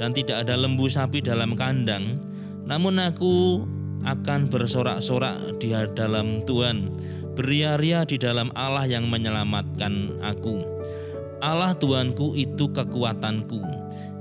dan 0.00 0.10
tidak 0.10 0.42
ada 0.42 0.58
lembu 0.58 0.90
sapi 0.90 1.22
dalam 1.22 1.54
kandang 1.54 2.18
namun 2.66 2.98
aku 2.98 3.62
akan 4.04 4.46
bersorak-sorak 4.50 5.58
di 5.58 5.74
dalam 5.94 6.42
Tuhan, 6.44 6.92
beria-ria 7.38 8.02
di 8.02 8.18
dalam 8.18 8.50
Allah 8.54 8.86
yang 8.86 9.06
menyelamatkan 9.06 10.22
aku. 10.22 10.62
Allah 11.38 11.74
Tuanku 11.78 12.34
itu 12.34 12.70
kekuatanku. 12.74 13.62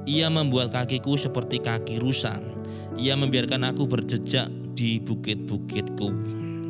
Ia 0.08 0.30
membuat 0.30 0.72
kakiku 0.72 1.18
seperti 1.18 1.60
kaki 1.60 1.98
rusa. 1.98 2.40
Ia 2.96 3.18
membiarkan 3.18 3.74
aku 3.74 3.90
berjejak 3.90 4.48
di 4.78 5.02
bukit-bukitku. 5.02 6.10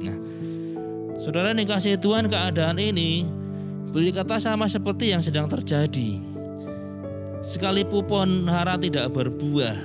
Nah, 0.02 0.18
saudara 1.20 1.52
kasih 1.52 2.00
Tuhan 2.00 2.32
keadaan 2.32 2.80
ini 2.80 3.28
boleh 3.92 4.16
kata 4.16 4.40
sama 4.40 4.72
seperti 4.72 5.12
yang 5.12 5.20
sedang 5.20 5.52
terjadi. 5.52 6.20
Sekalipun 7.44 8.04
pohon 8.08 8.32
hara 8.50 8.76
tidak 8.80 9.14
berbuah, 9.14 9.78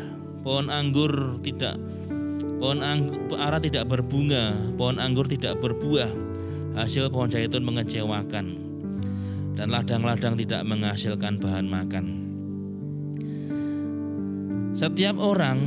pohon 0.47 0.71
anggur 0.73 1.39
tidak 1.45 1.79
Pohon 2.63 2.79
anggur 2.79 3.19
ara 3.43 3.59
tidak 3.59 3.91
berbunga, 3.91 4.55
pohon 4.79 5.03
anggur 5.03 5.27
tidak 5.27 5.59
berbuah. 5.59 6.07
Hasil 6.79 7.11
pohon 7.11 7.27
zaitun 7.27 7.67
mengecewakan 7.67 8.55
dan 9.59 9.67
ladang-ladang 9.67 10.39
tidak 10.39 10.63
menghasilkan 10.63 11.43
bahan 11.43 11.67
makan. 11.67 12.05
Setiap 14.79 15.19
orang 15.19 15.59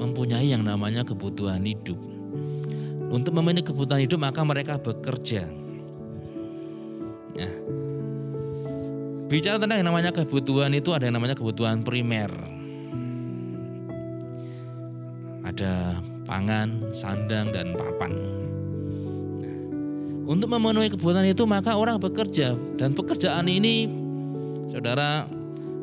mempunyai 0.00 0.56
yang 0.56 0.64
namanya 0.64 1.04
kebutuhan 1.04 1.68
hidup. 1.68 2.00
Untuk 3.12 3.36
memenuhi 3.36 3.68
kebutuhan 3.68 4.00
hidup 4.00 4.24
maka 4.24 4.40
mereka 4.40 4.80
bekerja. 4.80 5.52
Ya. 7.36 7.52
Bicara 9.28 9.60
tentang 9.60 9.84
yang 9.84 9.92
namanya 9.92 10.16
kebutuhan 10.16 10.72
itu 10.72 10.96
ada 10.96 11.04
yang 11.12 11.20
namanya 11.20 11.36
kebutuhan 11.36 11.84
primer 11.84 12.57
ada 15.58 15.98
pangan, 16.22 16.86
sandang, 16.94 17.50
dan 17.50 17.74
papan. 17.74 18.14
Nah, 19.42 19.56
untuk 20.30 20.46
memenuhi 20.54 20.86
kebutuhan 20.86 21.26
itu 21.26 21.42
maka 21.50 21.74
orang 21.74 21.98
bekerja 21.98 22.54
dan 22.78 22.94
pekerjaan 22.94 23.50
ini 23.50 23.90
saudara 24.70 25.26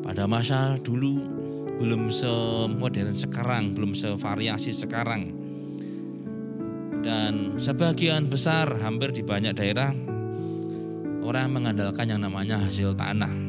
pada 0.00 0.24
masa 0.24 0.80
dulu 0.80 1.20
belum 1.76 2.08
semodern 2.08 3.12
sekarang, 3.12 3.76
belum 3.76 3.92
sevariasi 3.92 4.72
sekarang. 4.72 5.44
Dan 7.04 7.60
sebagian 7.60 8.32
besar 8.32 8.80
hampir 8.80 9.12
di 9.12 9.20
banyak 9.20 9.52
daerah 9.52 9.92
orang 11.20 11.52
mengandalkan 11.52 12.16
yang 12.16 12.24
namanya 12.24 12.64
hasil 12.64 12.96
tanah. 12.96 13.44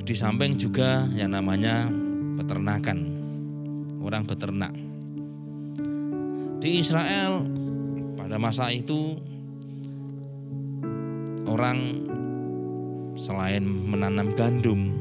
Di 0.00 0.16
samping 0.16 0.56
juga 0.56 1.04
yang 1.12 1.36
namanya 1.36 1.92
peternakan 2.40 3.07
orang 4.02 4.22
beternak. 4.26 4.74
Di 6.58 6.82
Israel 6.82 7.46
pada 8.18 8.36
masa 8.36 8.70
itu 8.74 9.14
orang 11.46 12.08
selain 13.18 13.64
menanam 13.64 14.34
gandum 14.34 14.94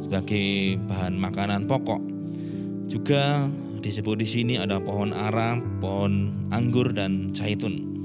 sebagai 0.00 0.80
bahan 0.88 1.20
makanan 1.20 1.68
pokok 1.68 2.00
juga 2.88 3.48
disebut 3.80 4.20
di 4.20 4.28
sini 4.28 4.54
ada 4.60 4.76
pohon 4.76 5.14
ara, 5.16 5.56
pohon 5.80 6.32
anggur 6.52 6.92
dan 6.92 7.32
zaitun. 7.32 8.04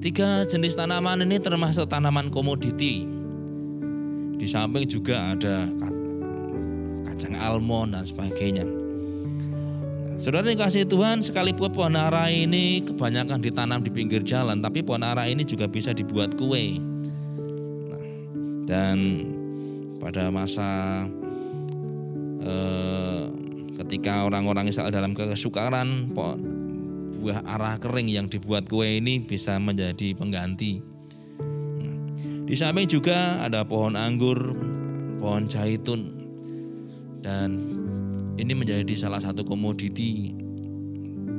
Tiga 0.00 0.48
jenis 0.48 0.76
tanaman 0.76 1.24
ini 1.24 1.36
termasuk 1.36 1.88
tanaman 1.88 2.32
komoditi. 2.32 3.04
Di 4.40 4.46
samping 4.48 4.88
juga 4.88 5.36
ada 5.36 5.68
kacang 7.20 7.36
almond 7.36 7.92
dan 7.92 8.08
sebagainya. 8.08 8.64
Saudara 10.16 10.48
dikasih 10.48 10.88
Tuhan, 10.88 11.20
sekalipun 11.20 11.68
pohon 11.68 11.92
ara 12.00 12.32
ini 12.32 12.80
kebanyakan 12.80 13.44
ditanam 13.44 13.84
di 13.84 13.92
pinggir 13.92 14.24
jalan, 14.24 14.64
tapi 14.64 14.80
pohon 14.80 15.04
ara 15.04 15.28
ini 15.28 15.44
juga 15.44 15.68
bisa 15.68 15.92
dibuat 15.92 16.32
kue. 16.40 16.80
Nah, 17.92 18.04
dan 18.64 18.96
pada 20.00 20.32
masa 20.32 21.04
eh, 22.40 23.24
ketika 23.84 24.24
orang-orang 24.24 24.72
Israel 24.72 24.92
dalam 24.92 25.12
kesukaran, 25.12 26.08
buah 26.12 27.44
arah 27.44 27.76
kering 27.76 28.08
yang 28.08 28.32
dibuat 28.32 28.64
kue 28.64 28.96
ini 28.96 29.20
bisa 29.20 29.60
menjadi 29.60 30.16
pengganti. 30.16 30.80
Nah, 31.80 31.96
di 32.48 32.56
samping 32.56 32.88
juga 32.88 33.44
ada 33.44 33.64
pohon 33.64 33.96
anggur, 33.96 34.52
pohon 35.16 35.48
zaitun, 35.48 36.19
dan 37.20 37.56
ini 38.40 38.52
menjadi 38.56 38.94
salah 38.96 39.20
satu 39.20 39.44
komoditi 39.44 40.32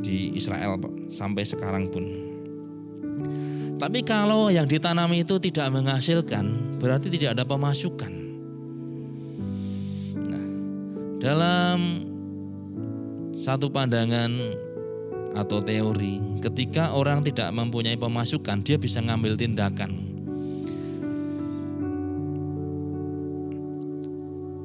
di 0.01 0.33
Israel 0.33 0.77
sampai 1.09 1.43
sekarang 1.45 1.89
pun. 1.89 2.05
Tapi 3.81 4.05
kalau 4.05 4.53
yang 4.53 4.69
ditanami 4.69 5.25
itu 5.25 5.41
tidak 5.41 5.73
menghasilkan, 5.73 6.77
berarti 6.77 7.09
tidak 7.09 7.33
ada 7.33 7.43
pemasukan. 7.49 8.13
Nah, 10.21 10.45
dalam 11.17 12.05
satu 13.33 13.73
pandangan 13.73 14.29
atau 15.33 15.65
teori, 15.65 16.21
ketika 16.45 16.93
orang 16.93 17.25
tidak 17.25 17.49
mempunyai 17.49 17.97
pemasukan, 17.97 18.61
dia 18.61 18.77
bisa 18.77 19.01
ngambil 19.01 19.33
tindakan. 19.33 20.00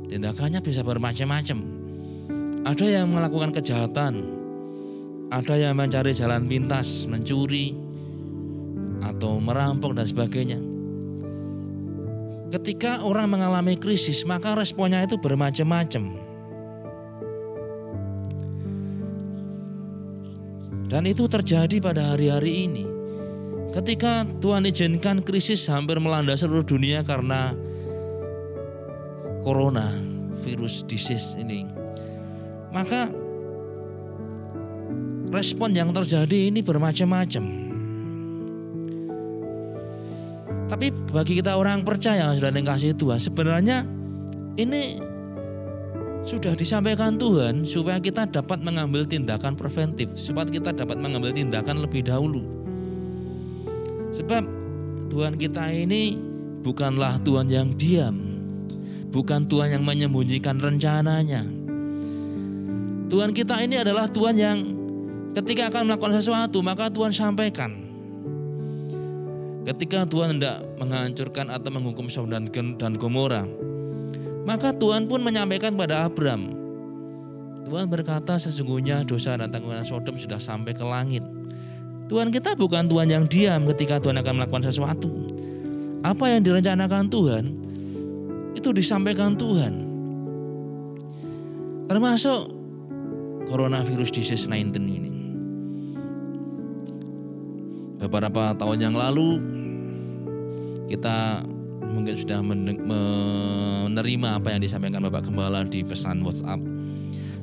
Tindakannya 0.07 0.63
bisa 0.63 0.87
bermacam-macam 0.87 1.77
ada 2.67 2.83
yang 2.83 3.15
melakukan 3.15 3.55
kejahatan, 3.55 4.27
ada 5.31 5.55
yang 5.55 5.79
mencari 5.79 6.11
jalan 6.11 6.51
pintas, 6.51 7.07
mencuri, 7.07 7.71
atau 9.07 9.39
merampok 9.39 9.95
dan 9.95 10.03
sebagainya. 10.03 10.59
Ketika 12.51 13.07
orang 13.07 13.39
mengalami 13.39 13.79
krisis, 13.79 14.27
maka 14.27 14.59
responnya 14.59 15.07
itu 15.07 15.15
bermacam-macam. 15.15 16.27
Dan 20.91 21.03
itu 21.07 21.27
terjadi 21.31 21.79
pada 21.79 22.15
hari-hari 22.15 22.67
ini. 22.67 22.85
Ketika 23.75 24.27
Tuhan 24.43 24.67
izinkan 24.67 25.23
krisis 25.23 25.71
hampir 25.71 26.03
melanda 26.03 26.35
seluruh 26.35 26.67
dunia 26.67 27.07
karena 27.07 27.55
corona, 29.47 29.95
virus 30.43 30.83
disease 30.83 31.39
ini 31.39 31.87
maka 32.77 33.09
respon 35.33 35.73
yang 35.73 35.89
terjadi 35.97 36.53
ini 36.53 36.61
bermacam-macam. 36.61 37.45
Tapi 40.67 40.87
bagi 41.09 41.41
kita 41.41 41.57
orang 41.57 41.87
percaya 41.87 42.37
sudah 42.37 42.53
dikasih 42.53 42.93
Tuhan, 42.99 43.17
sebenarnya 43.17 43.87
ini 44.61 45.01
sudah 46.27 46.59
disampaikan 46.59 47.15
Tuhan 47.17 47.63
supaya 47.63 48.03
kita 48.03 48.27
dapat 48.29 48.61
mengambil 48.61 49.07
tindakan 49.07 49.55
preventif, 49.55 50.11
supaya 50.19 50.45
kita 50.51 50.75
dapat 50.75 50.99
mengambil 50.99 51.31
tindakan 51.33 51.81
lebih 51.87 52.03
dahulu. 52.05 52.45
Sebab 54.11 54.43
Tuhan 55.07 55.39
kita 55.39 55.71
ini 55.71 56.19
bukanlah 56.67 57.23
Tuhan 57.23 57.47
yang 57.47 57.73
diam, 57.79 58.36
bukan 59.17 59.49
Tuhan 59.49 59.81
yang 59.81 59.85
menyembunyikan 59.89 60.61
rencananya, 60.61 61.41
Tuhan 63.09 63.33
kita 63.33 63.65
ini 63.65 63.81
adalah 63.81 64.13
Tuhan 64.13 64.37
yang 64.37 64.59
ketika 65.33 65.73
akan 65.73 65.89
melakukan 65.89 66.21
sesuatu 66.21 66.61
maka 66.61 66.93
Tuhan 66.93 67.17
sampaikan. 67.17 67.89
Ketika 69.67 70.07
Tuhan 70.07 70.39
hendak 70.39 70.63
menghancurkan 70.79 71.51
atau 71.51 71.75
menghukum 71.75 72.07
Sodom 72.07 72.47
dan 72.79 72.93
Gomora, 72.95 73.43
maka 74.47 74.71
Tuhan 74.71 75.11
pun 75.11 75.19
menyampaikan 75.25 75.75
pada 75.75 76.07
Abram. 76.07 76.55
Tuhan 77.67 77.91
berkata 77.91 78.39
sesungguhnya 78.39 79.03
dosa 79.03 79.35
dan 79.35 79.51
tanggungan 79.51 79.83
Sodom 79.83 80.15
sudah 80.15 80.39
sampai 80.39 80.71
ke 80.71 80.87
langit. 80.87 81.25
Tuhan 82.07 82.31
kita 82.31 82.55
bukan 82.55 82.87
Tuhan 82.87 83.11
yang 83.11 83.25
diam 83.27 83.67
ketika 83.75 83.99
Tuhan 83.99 84.23
akan 84.23 84.33
melakukan 84.39 84.71
sesuatu. 84.71 85.11
Apa 86.07 86.31
yang 86.31 86.47
direncanakan 86.47 87.11
Tuhan 87.11 87.66
itu 88.67 88.83
disampaikan 88.83 89.39
Tuhan. 89.39 89.79
Termasuk 91.87 92.51
coronavirus 93.47 94.11
disease 94.11 94.51
19 94.51 94.75
ini. 94.75 95.15
Beberapa 98.03 98.59
tahun 98.59 98.91
yang 98.91 98.99
lalu 98.99 99.39
kita 100.91 101.47
mungkin 101.87 102.19
sudah 102.19 102.43
menerima 102.43 104.29
apa 104.35 104.51
yang 104.51 104.59
disampaikan 104.59 104.99
Bapak 105.07 105.31
Gembala 105.31 105.63
di 105.63 105.87
pesan 105.87 106.27
WhatsApp. 106.27 106.59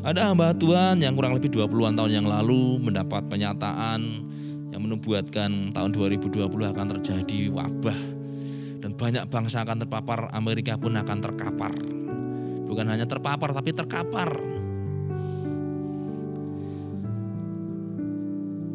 Ada 0.04 0.28
hamba 0.28 0.52
Tuhan 0.52 1.00
yang 1.00 1.16
kurang 1.16 1.40
lebih 1.40 1.56
20-an 1.56 1.96
tahun 1.96 2.12
yang 2.20 2.28
lalu 2.28 2.84
mendapat 2.84 3.32
penyataan 3.32 4.28
yang 4.76 4.82
menubuatkan 4.84 5.72
tahun 5.72 5.90
2020 5.96 6.52
akan 6.52 6.86
terjadi 7.00 7.48
wabah 7.48 8.23
dan 8.84 9.00
banyak 9.00 9.24
bangsa 9.32 9.64
akan 9.64 9.88
terpapar, 9.88 10.28
Amerika 10.36 10.76
pun 10.76 10.92
akan 11.00 11.18
terkapar. 11.24 11.72
Bukan 12.68 12.84
hanya 12.92 13.08
terpapar 13.08 13.56
tapi 13.56 13.72
terkapar. 13.72 14.44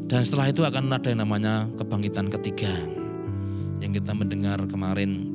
Dan 0.08 0.25
setelah 0.25 0.49
itu 0.49 0.64
akan 0.64 0.88
ada 0.88 1.12
yang 1.12 1.20
namanya 1.20 1.69
kebangkitan 1.76 2.32
ketiga 2.32 2.72
yang 3.84 3.93
kita 3.93 4.16
mendengar 4.16 4.56
kemarin 4.64 5.28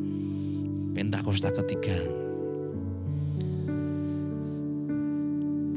Pentakosta 0.98 1.54
ketiga. 1.54 1.94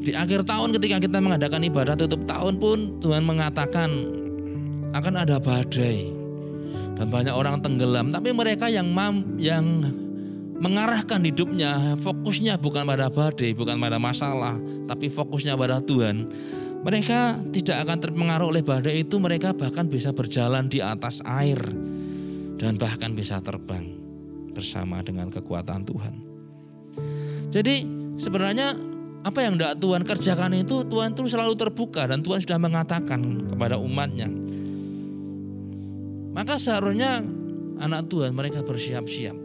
Di 0.00 0.16
akhir 0.16 0.48
tahun 0.48 0.72
ketika 0.80 1.04
kita 1.04 1.20
mengadakan 1.20 1.68
ibadah 1.68 2.00
tutup 2.00 2.24
tahun 2.24 2.56
pun 2.56 2.96
Tuhan 3.04 3.28
mengatakan 3.28 3.92
akan 4.96 5.14
ada 5.20 5.36
badai 5.36 6.15
dan 6.96 7.06
banyak 7.12 7.34
orang 7.36 7.60
tenggelam. 7.60 8.08
Tapi 8.08 8.32
mereka 8.32 8.72
yang 8.72 8.88
mam, 8.88 9.36
yang 9.36 9.64
mengarahkan 10.56 11.20
hidupnya 11.20 12.00
fokusnya 12.00 12.56
bukan 12.56 12.88
pada 12.88 13.12
badai 13.12 13.52
bukan 13.52 13.76
pada 13.76 14.00
masalah 14.00 14.56
tapi 14.88 15.12
fokusnya 15.12 15.52
pada 15.54 15.84
Tuhan. 15.84 16.26
Mereka 16.86 17.50
tidak 17.50 17.82
akan 17.82 17.98
terpengaruh 17.98 18.46
oleh 18.54 18.62
badai 18.62 19.02
itu 19.02 19.18
mereka 19.18 19.50
bahkan 19.50 19.90
bisa 19.90 20.14
berjalan 20.14 20.70
di 20.70 20.78
atas 20.78 21.18
air 21.26 21.58
dan 22.56 22.78
bahkan 22.78 23.12
bisa 23.12 23.42
terbang 23.42 23.90
bersama 24.54 25.02
dengan 25.02 25.28
kekuatan 25.28 25.82
Tuhan. 25.82 26.14
Jadi 27.50 27.74
sebenarnya 28.16 28.72
apa 29.26 29.42
yang 29.42 29.58
tidak 29.58 29.82
Tuhan 29.82 30.02
kerjakan 30.06 30.52
itu 30.54 30.86
Tuhan 30.86 31.12
itu 31.12 31.26
selalu 31.26 31.58
terbuka 31.58 32.06
dan 32.06 32.22
Tuhan 32.22 32.38
sudah 32.38 32.60
mengatakan 32.62 33.50
kepada 33.50 33.74
umatnya 33.74 34.30
maka 36.36 36.60
seharusnya 36.60 37.24
anak 37.80 38.12
Tuhan 38.12 38.36
mereka 38.36 38.60
bersiap-siap. 38.60 39.36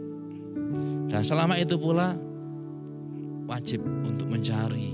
Dan 1.08 1.24
selama 1.24 1.56
itu 1.56 1.80
pula 1.80 2.12
wajib 3.48 3.80
untuk 4.04 4.28
mencari 4.28 4.92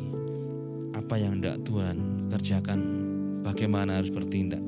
apa 0.94 1.14
yang 1.18 1.42
tidak 1.42 1.58
Tuhan 1.66 1.96
kerjakan, 2.30 2.78
bagaimana 3.42 3.98
harus 3.98 4.14
bertindak. 4.14 4.62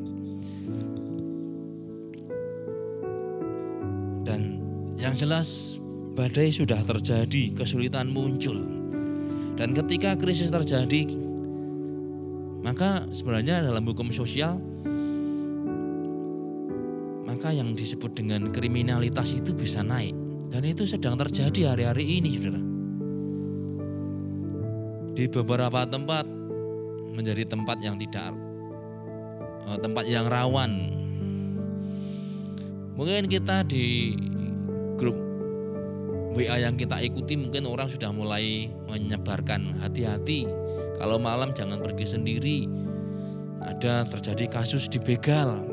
Dan 4.27 4.59
yang 4.99 5.15
jelas 5.15 5.79
badai 6.19 6.51
sudah 6.51 6.83
terjadi, 6.83 7.55
kesulitan 7.55 8.11
muncul. 8.11 8.59
Dan 9.55 9.71
ketika 9.71 10.19
krisis 10.19 10.51
terjadi, 10.51 11.07
maka 12.63 13.07
sebenarnya 13.15 13.63
dalam 13.63 13.87
hukum 13.87 14.11
sosial 14.15 14.70
maka 17.41 17.57
yang 17.57 17.73
disebut 17.73 18.21
dengan 18.21 18.53
kriminalitas 18.53 19.33
itu 19.33 19.57
bisa 19.57 19.81
naik. 19.81 20.13
Dan 20.53 20.61
itu 20.61 20.85
sedang 20.85 21.17
terjadi 21.17 21.73
hari-hari 21.73 22.21
ini, 22.21 22.37
saudara. 22.37 22.61
Di 25.17 25.25
beberapa 25.25 25.89
tempat 25.89 26.29
menjadi 27.17 27.49
tempat 27.49 27.81
yang 27.81 27.97
tidak 27.97 28.37
eh, 29.73 29.79
tempat 29.81 30.05
yang 30.05 30.29
rawan. 30.29 30.93
Mungkin 33.01 33.25
kita 33.33 33.65
di 33.65 34.13
grup 35.01 35.17
WA 36.37 36.61
yang 36.61 36.77
kita 36.77 37.01
ikuti 37.01 37.41
mungkin 37.41 37.65
orang 37.65 37.89
sudah 37.89 38.13
mulai 38.13 38.69
menyebarkan 38.85 39.81
hati-hati 39.81 40.45
kalau 41.01 41.17
malam 41.17 41.57
jangan 41.57 41.81
pergi 41.81 42.05
sendiri. 42.05 42.59
Ada 43.65 44.05
terjadi 44.13 44.61
kasus 44.61 44.93
di 44.93 45.01
begal. 45.01 45.65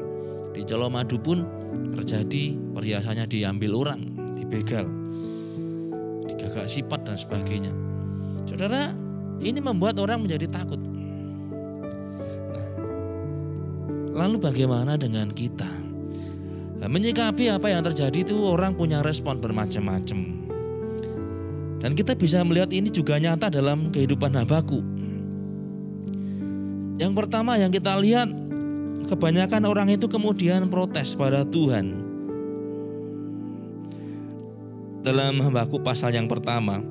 Di 0.55 0.63
Colomadu 0.65 1.21
pun 1.21 1.56
terjadi 1.97 2.55
perhiasannya 2.73 3.25
diambil 3.25 3.71
orang, 3.73 4.01
dibegal, 4.37 4.85
digagak 6.29 6.67
sifat 6.69 7.03
dan 7.03 7.17
sebagainya. 7.17 7.73
Saudara, 8.47 8.93
ini 9.43 9.59
membuat 9.59 9.99
orang 9.99 10.23
menjadi 10.23 10.47
takut. 10.49 10.79
Nah, 12.53 12.67
lalu 14.15 14.37
bagaimana 14.39 14.95
dengan 14.95 15.29
kita? 15.33 15.69
Nah, 16.77 16.85
menyikapi 16.85 17.49
apa 17.49 17.73
yang 17.73 17.81
terjadi 17.81 18.21
itu 18.21 18.37
orang 18.45 18.77
punya 18.77 19.01
respon 19.01 19.41
bermacam-macam. 19.41 20.19
Dan 21.77 21.91
kita 21.93 22.17
bisa 22.17 22.41
melihat 22.41 22.73
ini 22.73 22.89
juga 22.89 23.17
nyata 23.21 23.53
dalam 23.53 23.93
kehidupan 23.93 24.33
Habaku. 24.33 24.81
Yang 26.97 27.13
pertama 27.13 27.53
yang 27.61 27.69
kita 27.69 27.93
lihat 28.01 28.46
kebanyakan 29.07 29.63
orang 29.65 29.87
itu 29.89 30.05
kemudian 30.05 30.67
protes 30.67 31.15
pada 31.15 31.47
Tuhan. 31.47 32.05
Dalam 35.01 35.39
Habakkuk 35.39 35.81
pasal 35.87 36.11
yang 36.11 36.27
pertama, 36.27 36.83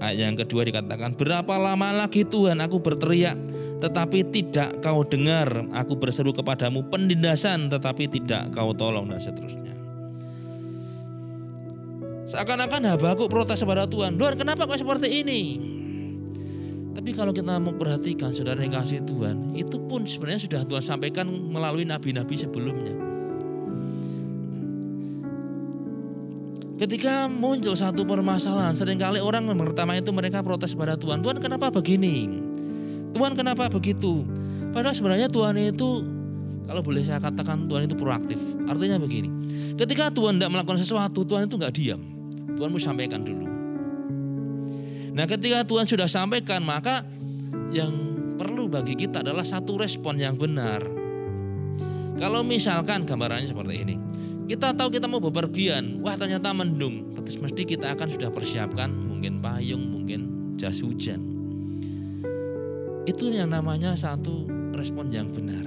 ayat 0.00 0.32
yang 0.32 0.36
kedua 0.40 0.64
dikatakan, 0.64 1.12
"Berapa 1.12 1.60
lama 1.60 1.92
lagi 1.92 2.24
Tuhan 2.24 2.56
aku 2.64 2.80
berteriak, 2.80 3.36
tetapi 3.84 4.24
tidak 4.32 4.80
kau 4.80 5.04
dengar, 5.04 5.68
aku 5.76 6.00
berseru 6.00 6.32
kepadamu 6.32 6.88
penindasan, 6.88 7.68
tetapi 7.68 8.08
tidak 8.08 8.48
kau 8.56 8.72
tolong 8.72 9.12
dan 9.12 9.20
seterusnya." 9.20 9.76
Seakan-akan 12.32 12.96
Habakuk 12.96 13.28
protes 13.28 13.60
kepada 13.60 13.84
Tuhan, 13.84 14.16
Tuhan 14.16 14.40
kenapa 14.40 14.64
kau 14.64 14.78
seperti 14.80 15.20
ini? 15.20 15.71
Tapi 17.02 17.18
kalau 17.18 17.34
kita 17.34 17.58
mau 17.58 17.74
perhatikan 17.74 18.30
saudara 18.30 18.62
yang 18.62 18.78
kasih 18.78 19.02
Tuhan, 19.02 19.58
itu 19.58 19.74
pun 19.90 20.06
sebenarnya 20.06 20.46
sudah 20.46 20.62
Tuhan 20.62 20.86
sampaikan 20.86 21.26
melalui 21.26 21.82
nabi-nabi 21.82 22.38
sebelumnya. 22.38 22.94
Ketika 26.78 27.26
muncul 27.26 27.74
satu 27.74 28.06
permasalahan, 28.06 28.78
sering 28.78 29.02
kali 29.02 29.18
orang 29.18 29.50
yang 29.50 29.58
pertama 29.58 29.98
itu 29.98 30.14
mereka 30.14 30.46
protes 30.46 30.78
pada 30.78 30.94
Tuhan. 30.94 31.26
Tuhan 31.26 31.42
kenapa 31.42 31.74
begini? 31.74 32.38
Tuhan 33.10 33.34
kenapa 33.34 33.66
begitu? 33.66 34.22
Padahal 34.70 34.94
sebenarnya 34.94 35.26
Tuhan 35.26 35.58
itu, 35.58 36.06
kalau 36.70 36.86
boleh 36.86 37.02
saya 37.02 37.18
katakan 37.18 37.66
Tuhan 37.66 37.90
itu 37.90 37.98
proaktif. 37.98 38.38
Artinya 38.70 39.02
begini, 39.02 39.26
ketika 39.74 40.06
Tuhan 40.14 40.38
tidak 40.38 40.54
melakukan 40.54 40.78
sesuatu, 40.78 41.26
Tuhan 41.26 41.50
itu 41.50 41.58
nggak 41.58 41.74
diam. 41.74 41.98
Tuhan 42.54 42.70
mau 42.70 42.78
sampaikan 42.78 43.26
dulu. 43.26 43.51
Nah 45.12 45.24
ketika 45.28 45.60
Tuhan 45.64 45.84
sudah 45.84 46.08
sampaikan 46.08 46.64
maka 46.64 47.04
yang 47.72 47.92
perlu 48.36 48.68
bagi 48.68 48.96
kita 48.96 49.20
adalah 49.20 49.44
satu 49.44 49.76
respon 49.76 50.16
yang 50.16 50.36
benar. 50.36 50.82
Kalau 52.16 52.44
misalkan 52.44 53.04
gambarannya 53.04 53.48
seperti 53.48 53.74
ini. 53.82 53.96
Kita 54.42 54.74
tahu 54.74 54.92
kita 54.92 55.06
mau 55.06 55.22
bepergian, 55.22 56.02
wah 56.02 56.18
ternyata 56.18 56.50
mendung. 56.52 57.14
Mesti 57.16 57.62
kita 57.62 57.94
akan 57.94 58.08
sudah 58.10 58.28
persiapkan 58.28 58.90
mungkin 58.90 59.38
payung, 59.38 59.80
mungkin 59.80 60.20
jas 60.58 60.82
hujan. 60.82 61.22
Itu 63.06 63.30
yang 63.30 63.54
namanya 63.54 63.94
satu 63.94 64.44
respon 64.74 65.08
yang 65.14 65.30
benar. 65.30 65.62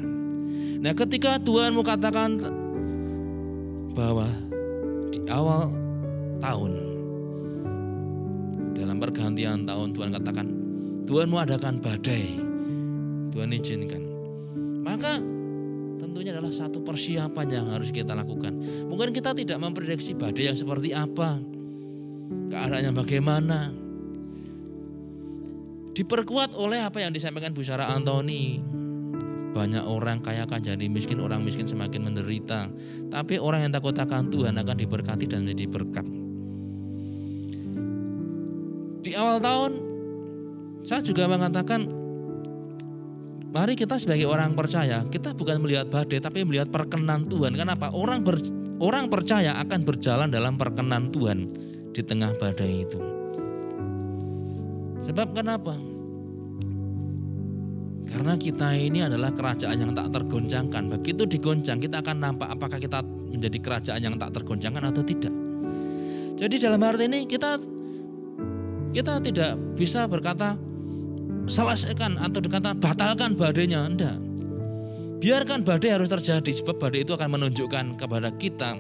Nah 0.84 0.94
ketika 0.94 1.40
Tuhan 1.40 1.74
mau 1.74 1.82
katakan 1.82 2.38
bahwa 3.96 4.28
di 5.10 5.24
awal 5.32 5.72
tahun 6.44 6.95
dalam 8.86 9.02
pergantian 9.02 9.66
tahun 9.66 9.98
Tuhan 9.98 10.14
katakan, 10.14 10.48
Tuhan 11.10 11.26
mau 11.26 11.42
adakan 11.42 11.82
badai. 11.82 12.38
Tuhan 13.34 13.50
izinkan. 13.50 14.04
Maka 14.86 15.18
tentunya 15.98 16.38
adalah 16.38 16.54
satu 16.54 16.86
persiapan 16.86 17.48
yang 17.50 17.66
harus 17.74 17.90
kita 17.90 18.14
lakukan. 18.14 18.54
Mungkin 18.86 19.10
kita 19.10 19.34
tidak 19.34 19.58
memprediksi 19.58 20.14
badai 20.14 20.54
yang 20.54 20.58
seperti 20.58 20.94
apa. 20.94 21.42
Keadaannya 22.54 22.94
bagaimana. 22.94 23.74
Diperkuat 25.98 26.54
oleh 26.54 26.86
apa 26.86 27.02
yang 27.02 27.10
disampaikan 27.10 27.58
Bu 27.58 27.66
Sarah 27.66 27.90
Antoni. 27.90 28.62
Banyak 29.56 29.88
orang 29.88 30.22
kaya 30.22 30.46
akan 30.46 30.62
jadi 30.62 30.86
miskin, 30.92 31.18
orang 31.26 31.42
miskin 31.42 31.66
semakin 31.66 32.06
menderita. 32.06 32.70
Tapi 33.10 33.42
orang 33.42 33.66
yang 33.66 33.74
takut 33.74 33.98
akan 33.98 34.30
Tuhan 34.30 34.54
akan 34.62 34.76
diberkati 34.78 35.26
dan 35.26 35.42
menjadi 35.48 35.66
berkat. 35.74 36.25
Awal 39.16 39.40
tahun 39.40 39.72
saya 40.86 41.02
juga 41.02 41.26
mengatakan 41.26 41.88
mari 43.50 43.74
kita 43.74 43.96
sebagai 43.96 44.28
orang 44.28 44.54
percaya, 44.54 45.02
kita 45.08 45.34
bukan 45.34 45.64
melihat 45.64 45.90
badai 45.90 46.20
tapi 46.20 46.44
melihat 46.44 46.70
perkenan 46.70 47.26
Tuhan. 47.26 47.56
Kenapa? 47.56 47.90
Orang 47.96 48.22
ber, 48.22 48.38
orang 48.84 49.08
percaya 49.08 49.56
akan 49.64 49.82
berjalan 49.88 50.30
dalam 50.30 50.60
perkenan 50.60 51.10
Tuhan 51.10 51.48
di 51.96 52.02
tengah 52.04 52.36
badai 52.36 52.72
itu. 52.84 53.00
Sebab 55.10 55.32
kenapa? 55.32 55.74
Karena 58.06 58.38
kita 58.38 58.78
ini 58.78 59.02
adalah 59.02 59.34
kerajaan 59.34 59.78
yang 59.80 59.92
tak 59.96 60.14
tergoncangkan. 60.14 60.92
Begitu 61.02 61.26
digoncang, 61.26 61.82
kita 61.82 62.06
akan 62.06 62.18
nampak 62.22 62.48
apakah 62.54 62.78
kita 62.78 63.02
menjadi 63.04 63.58
kerajaan 63.58 64.02
yang 64.06 64.16
tak 64.22 64.38
tergoncangkan 64.38 64.94
atau 64.94 65.02
tidak. 65.02 65.34
Jadi 66.36 66.56
dalam 66.60 66.84
arti 66.84 67.08
ini 67.08 67.26
kita 67.26 67.58
kita 68.96 69.20
tidak 69.20 69.60
bisa 69.76 70.08
berkata 70.08 70.56
selesaikan 71.52 72.16
atau 72.16 72.40
dikata 72.40 72.72
batalkan 72.80 73.36
badainya, 73.36 73.84
enggak. 73.84 74.16
Biarkan 75.20 75.68
badai 75.68 76.00
harus 76.00 76.08
terjadi 76.08 76.52
sebab 76.56 76.80
badai 76.80 77.04
itu 77.04 77.12
akan 77.12 77.30
menunjukkan 77.36 78.00
kepada 78.00 78.32
kita 78.40 78.80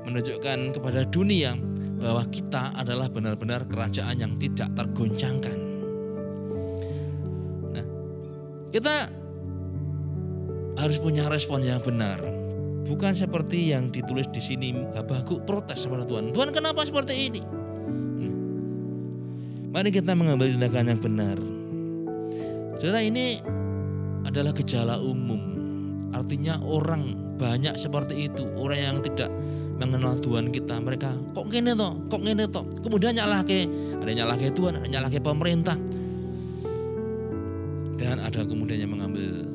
menunjukkan 0.00 0.76
kepada 0.76 1.04
dunia 1.08 1.54
bahwa 2.00 2.24
kita 2.32 2.72
adalah 2.72 3.12
benar-benar 3.12 3.68
kerajaan 3.68 4.16
yang 4.16 4.32
tidak 4.40 4.72
tergoncangkan. 4.72 5.58
Nah, 7.76 7.86
kita 8.72 8.94
harus 10.80 10.96
punya 10.96 11.28
respon 11.28 11.60
yang 11.60 11.84
benar. 11.84 12.18
Bukan 12.88 13.12
seperti 13.12 13.70
yang 13.70 13.92
ditulis 13.92 14.26
di 14.32 14.40
sini 14.40 14.72
Habakuk 14.96 15.44
protes 15.44 15.84
kepada 15.84 16.08
Tuhan. 16.08 16.32
Tuhan 16.32 16.50
kenapa 16.50 16.82
seperti 16.82 17.14
ini? 17.28 17.59
Mari 19.70 19.94
kita 19.94 20.18
mengambil 20.18 20.50
tindakan 20.50 20.90
yang 20.90 20.98
benar. 20.98 21.38
Saudara 22.74 23.06
ini 23.06 23.38
adalah 24.26 24.50
gejala 24.50 24.98
umum. 24.98 25.38
Artinya 26.10 26.58
orang 26.58 27.14
banyak 27.38 27.78
seperti 27.78 28.26
itu, 28.26 28.50
orang 28.58 28.80
yang 28.82 28.96
tidak 28.98 29.30
mengenal 29.78 30.18
Tuhan 30.18 30.50
kita. 30.50 30.74
Mereka 30.82 31.38
kok 31.38 31.46
gini 31.54 31.70
toh, 31.78 32.02
kok 32.10 32.18
gini 32.18 32.50
toh. 32.50 32.66
Kemudian 32.82 33.14
nyalahke, 33.14 33.70
ada 34.02 34.10
nyalahke 34.10 34.50
Tuhan, 34.50 34.82
ada 34.82 34.88
nyalahke 34.90 35.22
pemerintah. 35.22 35.78
Dan 37.94 38.18
ada 38.18 38.42
kemudian 38.42 38.90
yang 38.90 38.90
mengambil 38.90 39.46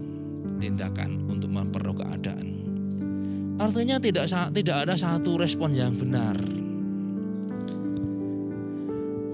tindakan 0.63 1.27
untuk 1.27 1.51
memperoleh 1.51 2.07
keadaan. 2.07 2.48
Artinya 3.60 4.00
tidak 4.00 4.31
tidak 4.31 4.77
ada 4.88 4.95
satu 4.95 5.36
respon 5.36 5.75
yang 5.75 6.00
benar 6.00 6.54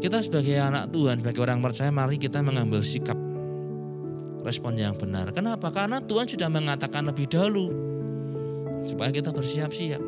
kita 0.01 0.17
sebagai 0.17 0.57
anak 0.57 0.89
Tuhan, 0.89 1.21
sebagai 1.21 1.45
orang 1.45 1.61
percaya, 1.61 1.93
mari 1.93 2.17
kita 2.17 2.41
mengambil 2.41 2.81
sikap 2.81 3.15
respon 4.41 4.73
yang 4.73 4.97
benar. 4.97 5.29
Kenapa? 5.29 5.69
Karena 5.69 6.01
Tuhan 6.01 6.25
sudah 6.25 6.49
mengatakan 6.49 7.05
lebih 7.05 7.29
dahulu 7.29 7.69
supaya 8.81 9.13
kita 9.13 9.29
bersiap-siap. 9.29 10.01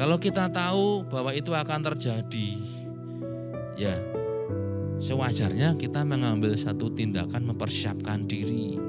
Kalau 0.00 0.16
kita 0.16 0.48
tahu 0.48 1.04
bahwa 1.12 1.36
itu 1.36 1.52
akan 1.52 1.80
terjadi, 1.92 2.50
ya 3.76 4.00
sewajarnya 4.96 5.76
kita 5.76 6.08
mengambil 6.08 6.56
satu 6.56 6.88
tindakan 6.88 7.52
mempersiapkan 7.52 8.24
diri. 8.24 8.80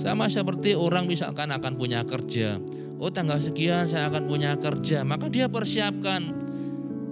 Sama 0.00 0.32
seperti 0.32 0.72
orang 0.72 1.04
misalkan 1.04 1.52
akan 1.52 1.76
punya 1.76 2.00
kerja, 2.00 2.56
oh 2.98 3.10
tanggal 3.10 3.38
sekian 3.38 3.86
saya 3.90 4.10
akan 4.10 4.24
punya 4.26 4.54
kerja, 4.58 5.02
maka 5.02 5.26
dia 5.30 5.50
persiapkan, 5.50 6.34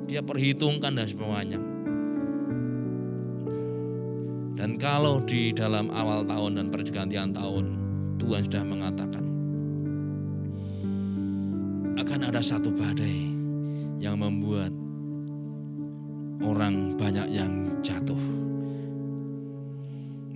dia 0.07 0.23
perhitungkan 0.23 0.95
dan 0.95 1.07
semuanya. 1.07 1.61
Dan 4.63 4.79
kalau 4.79 5.19
di 5.27 5.51
dalam 5.51 5.91
awal 5.91 6.23
tahun 6.23 6.63
dan 6.63 6.67
pergantian 6.71 7.35
tahun 7.35 7.65
Tuhan 8.23 8.47
sudah 8.47 8.63
mengatakan 8.63 9.25
akan 11.99 12.21
ada 12.31 12.39
satu 12.39 12.71
badai 12.71 13.33
yang 13.99 14.23
membuat 14.23 14.71
orang 16.47 16.95
banyak 16.95 17.27
yang 17.31 17.75
jatuh. 17.83 18.23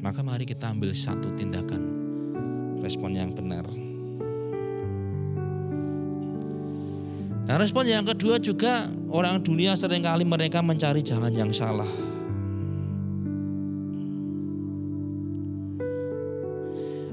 Maka 0.02 0.22
mari 0.22 0.42
kita 0.46 0.74
ambil 0.74 0.90
satu 0.90 1.30
tindakan 1.34 1.82
respon 2.82 3.14
yang 3.14 3.30
benar. 3.30 3.85
Nah 7.46 7.54
respon 7.62 7.86
yang 7.86 8.02
kedua 8.02 8.42
juga 8.42 8.90
orang 9.06 9.38
dunia 9.38 9.78
sering 9.78 10.02
kali 10.02 10.26
mereka 10.26 10.58
mencari 10.58 10.98
jalan 10.98 11.30
yang 11.30 11.54
salah. 11.54 11.86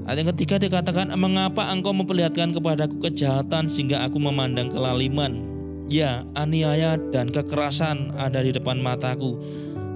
Ayat 0.04 0.20
yang 0.20 0.30
ketiga 0.36 0.60
dikatakan, 0.60 1.16
mengapa 1.16 1.64
engkau 1.72 1.96
memperlihatkan 1.96 2.52
kepadaku 2.52 3.08
kejahatan 3.08 3.72
sehingga 3.72 4.04
aku 4.04 4.20
memandang 4.20 4.68
kelaliman? 4.68 5.48
Ya, 5.88 6.28
aniaya 6.36 7.00
dan 7.08 7.32
kekerasan 7.32 8.12
ada 8.12 8.44
di 8.44 8.52
depan 8.52 8.84
mataku. 8.84 9.40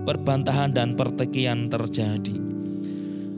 Perbantahan 0.09 0.73
dan 0.73 0.97
pertekian 0.97 1.69
terjadi. 1.69 2.41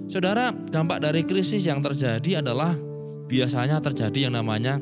Saudara, 0.06 0.54
dampak 0.54 1.02
dari 1.02 1.26
krisis 1.26 1.66
yang 1.66 1.82
terjadi 1.82 2.38
adalah 2.38 2.78
biasanya 3.26 3.82
terjadi 3.82 4.30
yang 4.30 4.38
namanya 4.38 4.78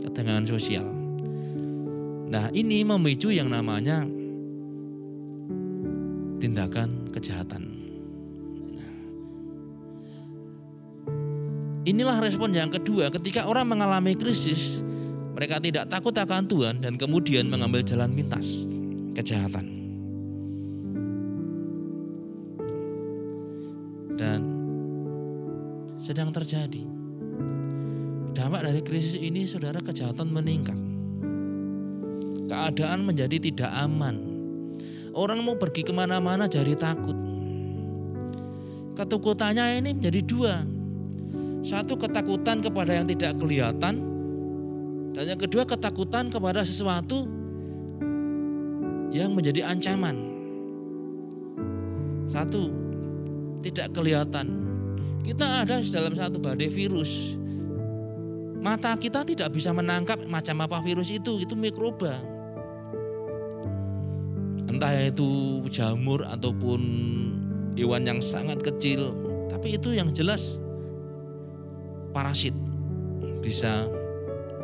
ketegangan 0.00 0.48
sosial. 0.48 1.01
Nah, 2.32 2.48
ini 2.56 2.80
memicu 2.80 3.28
yang 3.28 3.52
namanya 3.52 4.08
tindakan 6.40 7.12
kejahatan. 7.12 7.62
Nah, 8.72 8.94
inilah 11.84 12.24
respon 12.24 12.56
yang 12.56 12.72
kedua 12.72 13.12
ketika 13.12 13.44
orang 13.44 13.68
mengalami 13.68 14.16
krisis, 14.16 14.80
mereka 15.36 15.60
tidak 15.60 15.92
takut 15.92 16.16
akan 16.16 16.48
Tuhan 16.48 16.80
dan 16.80 16.96
kemudian 16.96 17.52
mengambil 17.52 17.84
jalan 17.84 18.16
pintas 18.16 18.64
kejahatan. 19.12 19.68
Dan 24.16 24.40
sedang 26.00 26.32
terjadi. 26.32 26.80
Dampak 28.32 28.64
dari 28.64 28.80
krisis 28.80 29.20
ini 29.20 29.44
saudara 29.44 29.84
kejahatan 29.84 30.32
meningkat 30.32 30.91
keadaan 32.46 33.06
menjadi 33.06 33.36
tidak 33.38 33.70
aman. 33.70 34.16
Orang 35.12 35.44
mau 35.44 35.60
pergi 35.60 35.84
ke 35.84 35.92
mana-mana 35.92 36.48
jadi 36.48 36.72
takut. 36.72 37.14
Ketakutannya 38.96 39.80
ini 39.80 39.90
menjadi 39.96 40.20
dua. 40.24 40.54
Satu 41.62 41.94
ketakutan 42.00 42.64
kepada 42.64 42.96
yang 42.96 43.06
tidak 43.06 43.36
kelihatan. 43.38 43.94
Dan 45.12 45.24
yang 45.28 45.40
kedua 45.40 45.68
ketakutan 45.68 46.32
kepada 46.32 46.64
sesuatu 46.64 47.28
yang 49.12 49.36
menjadi 49.36 49.68
ancaman. 49.68 50.16
Satu, 52.24 52.72
tidak 53.60 53.92
kelihatan. 53.92 54.46
Kita 55.22 55.62
ada 55.62 55.84
dalam 55.84 56.16
satu 56.16 56.40
badai 56.40 56.72
virus. 56.72 57.41
Mata 58.62 58.94
kita 58.94 59.26
tidak 59.26 59.50
bisa 59.50 59.74
menangkap 59.74 60.22
macam 60.30 60.62
apa 60.62 60.78
virus 60.78 61.10
itu, 61.10 61.42
itu 61.42 61.58
mikroba 61.58 62.32
entah 64.82 64.98
itu 64.98 65.62
jamur 65.70 66.26
ataupun 66.26 66.80
hewan 67.78 68.02
yang 68.02 68.18
sangat 68.18 68.58
kecil, 68.64 69.14
tapi 69.46 69.78
itu 69.78 69.94
yang 69.94 70.10
jelas 70.10 70.58
parasit 72.10 72.50
bisa 73.38 73.86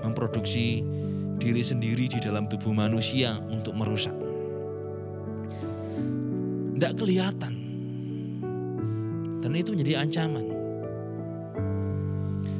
memproduksi 0.03 0.83
diri 1.39 1.63
sendiri 1.63 2.11
di 2.11 2.19
dalam 2.19 2.51
tubuh 2.51 2.75
manusia 2.75 3.39
untuk 3.47 3.79
merusak. 3.79 4.17
Tidak 6.75 6.93
kelihatan. 6.99 7.55
Dan 9.39 9.55
itu 9.55 9.71
menjadi 9.71 10.03
ancaman. 10.03 10.58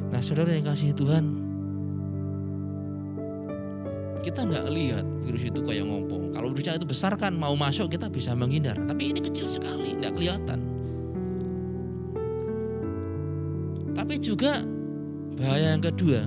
Nah 0.09 0.21
saudara 0.25 0.53
yang 0.53 0.65
kasih 0.65 0.93
Tuhan, 0.97 1.49
kita 4.25 4.45
nggak 4.45 4.65
lihat 4.73 5.05
virus 5.23 5.43
itu 5.47 5.59
kayak 5.63 5.85
ngopo. 5.85 6.33
Kalau 6.35 6.51
virusnya 6.51 6.77
itu 6.77 6.87
besar 6.89 7.15
kan 7.15 7.33
mau 7.33 7.53
masuk 7.55 7.89
kita 7.89 8.11
bisa 8.11 8.33
menghindar. 8.33 8.75
Tapi 8.75 9.13
ini 9.15 9.19
kecil 9.21 9.47
sekali, 9.47 9.95
nggak 9.95 10.13
kelihatan. 10.17 10.59
Tapi 13.95 14.15
juga 14.21 14.63
bahaya 15.35 15.75
yang 15.75 15.83
kedua 15.83 16.21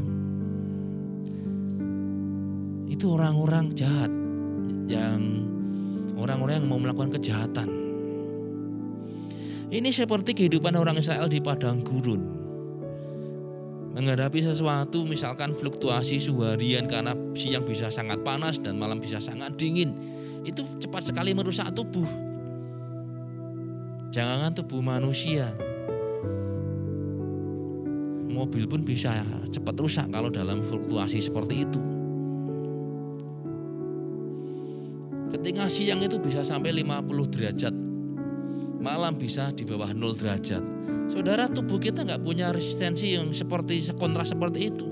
itu 2.92 3.04
orang-orang 3.08 3.72
jahat 3.72 4.12
yang 4.86 5.48
orang-orang 6.20 6.62
yang 6.62 6.68
mau 6.68 6.80
melakukan 6.80 7.16
kejahatan. 7.16 7.68
Ini 9.72 9.88
seperti 9.88 10.36
kehidupan 10.36 10.76
orang 10.76 11.00
Israel 11.00 11.32
di 11.32 11.40
padang 11.40 11.80
gurun. 11.80 12.41
Menghadapi 13.92 14.40
sesuatu 14.40 15.04
misalkan 15.04 15.52
fluktuasi 15.52 16.16
suhu 16.16 16.48
harian 16.48 16.88
karena 16.88 17.12
siang 17.36 17.60
bisa 17.68 17.92
sangat 17.92 18.24
panas 18.24 18.56
dan 18.56 18.80
malam 18.80 18.96
bisa 18.96 19.20
sangat 19.20 19.52
dingin. 19.60 19.92
Itu 20.48 20.64
cepat 20.80 21.12
sekali 21.12 21.36
merusak 21.36 21.76
tubuh. 21.76 22.08
Jangan 24.08 24.56
tubuh 24.56 24.80
manusia. 24.80 25.52
Mobil 28.32 28.64
pun 28.64 28.80
bisa 28.80 29.12
cepat 29.52 29.76
rusak 29.76 30.08
kalau 30.08 30.32
dalam 30.32 30.64
fluktuasi 30.64 31.20
seperti 31.20 31.68
itu. 31.68 31.80
Ketika 35.36 35.68
siang 35.68 36.00
itu 36.00 36.16
bisa 36.20 36.44
sampai 36.44 36.76
50 36.76 37.32
derajat 37.32 37.74
Malam 38.82 39.14
bisa 39.16 39.48
di 39.54 39.64
bawah 39.64 39.94
0 39.94 40.12
derajat 40.18 40.71
Saudara 41.10 41.50
tubuh 41.50 41.76
kita 41.76 42.06
nggak 42.06 42.22
punya 42.24 42.48
resistensi 42.50 43.12
yang 43.14 43.30
seperti 43.36 43.84
kontras 43.94 44.32
seperti 44.32 44.60
itu 44.72 44.86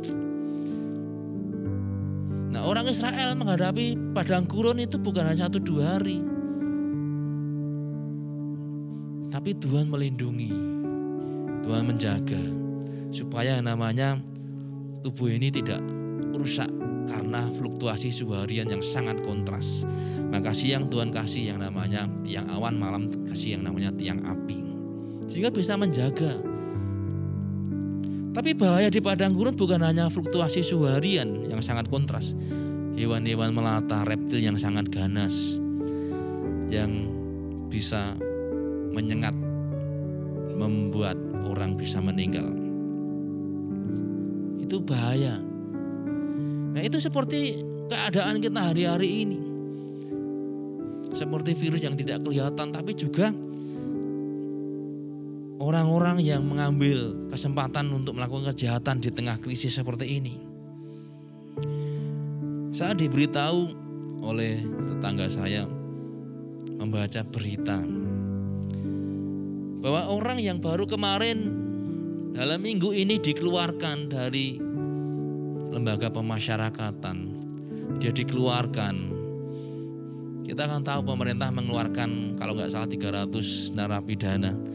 Nah 2.50 2.66
orang 2.66 2.90
Israel 2.90 3.38
menghadapi 3.38 4.12
padang 4.12 4.44
gurun 4.44 4.82
itu 4.82 5.00
bukan 5.00 5.26
hanya 5.26 5.49
satu 5.49 5.62
dua 5.62 5.97
hari 5.97 6.20
Tapi 9.30 9.50
Tuhan 9.56 9.88
melindungi 9.88 10.52
Tuhan 11.64 11.82
menjaga 11.88 12.42
Supaya 13.11 13.59
namanya 13.59 14.20
tubuh 15.00 15.32
ini 15.32 15.49
tidak 15.49 15.80
rusak 16.37 16.68
karena 17.11 17.50
fluktuasi 17.50 18.14
suhu 18.14 18.38
harian 18.38 18.70
yang 18.70 18.85
sangat 18.85 19.18
kontras. 19.26 19.82
Maka 20.30 20.54
siang 20.54 20.87
Tuhan 20.87 21.11
kasih 21.11 21.54
yang 21.54 21.59
namanya 21.59 22.06
tiang 22.23 22.47
awan, 22.54 22.78
malam 22.78 23.11
kasih 23.26 23.59
yang 23.59 23.66
namanya 23.66 23.90
tiang 23.99 24.23
api. 24.23 24.70
Sehingga 25.30 25.54
bisa 25.54 25.78
menjaga. 25.78 26.42
Tapi 28.34 28.50
bahaya 28.58 28.90
di 28.90 28.99
padang 28.99 29.30
gurun 29.30 29.54
bukan 29.54 29.78
hanya 29.78 30.10
fluktuasi 30.10 30.58
suhu 30.66 30.90
harian 30.90 31.46
yang 31.46 31.62
sangat 31.62 31.87
kontras. 31.87 32.34
Hewan-hewan 32.99 33.54
melata, 33.54 34.02
reptil 34.02 34.42
yang 34.42 34.58
sangat 34.58 34.90
ganas. 34.90 35.54
Yang 36.66 37.14
bisa 37.70 38.18
menyengat, 38.90 39.38
membuat 40.58 41.14
orang 41.46 41.78
bisa 41.78 42.02
meninggal. 42.02 42.50
Itu 44.58 44.82
bahaya. 44.82 45.38
Nah 46.75 46.82
itu 46.82 46.99
seperti 46.99 47.62
keadaan 47.87 48.42
kita 48.42 48.75
hari-hari 48.75 49.26
ini. 49.26 49.38
Seperti 51.14 51.54
virus 51.54 51.87
yang 51.87 51.94
tidak 51.94 52.26
kelihatan 52.26 52.70
tapi 52.75 52.94
juga 52.99 53.30
orang-orang 55.61 56.25
yang 56.25 56.40
mengambil 56.40 57.29
kesempatan 57.29 57.93
untuk 57.93 58.17
melakukan 58.17 58.57
kejahatan 58.57 58.97
di 59.05 59.12
tengah 59.12 59.37
krisis 59.38 59.76
seperti 59.76 60.17
ini. 60.17 60.35
Saya 62.73 62.97
diberitahu 62.97 63.76
oleh 64.25 64.64
tetangga 64.88 65.29
saya 65.29 65.69
membaca 66.81 67.21
berita 67.29 67.76
bahwa 69.85 70.09
orang 70.09 70.40
yang 70.40 70.59
baru 70.64 70.88
kemarin 70.88 71.38
dalam 72.33 72.64
minggu 72.64 72.97
ini 72.97 73.21
dikeluarkan 73.21 74.09
dari 74.09 74.57
lembaga 75.69 76.09
pemasyarakatan. 76.09 77.17
Dia 78.00 78.12
dikeluarkan. 78.17 79.21
Kita 80.40 80.67
akan 80.67 80.83
tahu 80.83 81.00
pemerintah 81.05 81.52
mengeluarkan 81.52 82.40
kalau 82.40 82.57
nggak 82.57 82.73
salah 82.73 82.88
300 82.88 83.76
narapidana 83.76 84.70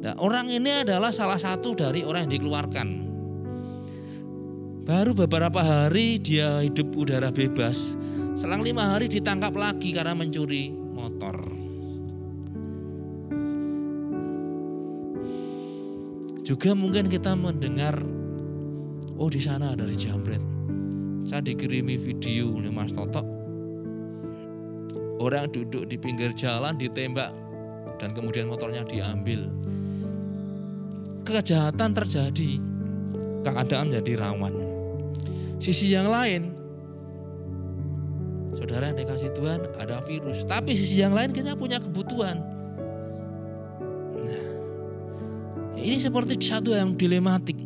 nah 0.00 0.16
orang 0.16 0.48
ini 0.48 0.82
adalah 0.82 1.12
salah 1.12 1.36
satu 1.36 1.76
dari 1.76 2.00
orang 2.02 2.26
yang 2.26 2.34
dikeluarkan. 2.40 2.88
Baru 4.88 5.14
beberapa 5.14 5.60
hari 5.62 6.18
dia 6.18 6.64
hidup 6.64 6.96
udara 6.96 7.30
bebas. 7.30 7.94
Selang 8.34 8.64
lima 8.64 8.90
hari 8.96 9.06
ditangkap 9.06 9.52
lagi 9.54 9.92
karena 9.92 10.16
mencuri 10.16 10.72
motor. 10.72 11.36
Juga 16.42 16.74
mungkin 16.74 17.06
kita 17.06 17.38
mendengar 17.38 18.02
oh 19.20 19.30
di 19.30 19.38
sana 19.38 19.76
ada 19.76 19.86
jambret 19.94 20.42
saya 21.30 21.46
dikirimi 21.46 21.94
video 21.94 22.50
oleh 22.58 22.74
Mas 22.74 22.90
Toto. 22.90 23.22
Orang 25.22 25.52
duduk 25.52 25.86
di 25.86 25.94
pinggir 25.94 26.34
jalan 26.34 26.74
ditembak 26.74 27.30
dan 28.02 28.10
kemudian 28.16 28.48
motornya 28.50 28.82
diambil 28.82 29.46
kejahatan 31.30 31.90
terjadi 31.94 32.50
keadaan 33.46 33.88
menjadi 33.88 34.12
rawan. 34.20 34.54
Sisi 35.60 35.92
yang 35.92 36.08
lain 36.08 36.60
saudara 38.54 38.90
yang 38.92 38.98
dikasih 38.98 39.30
Tuhan 39.32 39.60
ada 39.78 40.02
virus. 40.04 40.44
Tapi 40.44 40.76
sisi 40.76 41.00
yang 41.00 41.14
lain 41.14 41.30
kita 41.32 41.56
punya 41.56 41.78
kebutuhan. 41.80 42.38
Nah, 44.20 44.44
ini 45.78 45.96
seperti 45.98 46.36
satu 46.38 46.74
yang 46.74 46.94
dilematik. 46.94 47.56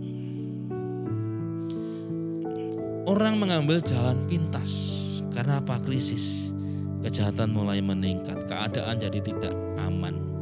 Orang 3.04 3.36
mengambil 3.36 3.84
jalan 3.84 4.24
pintas 4.24 4.70
karena 5.28 5.60
apa? 5.60 5.76
Krisis. 5.82 6.48
Kejahatan 7.04 7.52
mulai 7.52 7.84
meningkat, 7.84 8.48
keadaan 8.48 8.96
jadi 8.96 9.20
tidak 9.20 9.52
aman. 9.76 10.33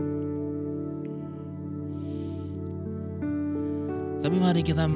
Tapi 4.23 4.37
mari 4.39 4.63
kita 4.63 4.87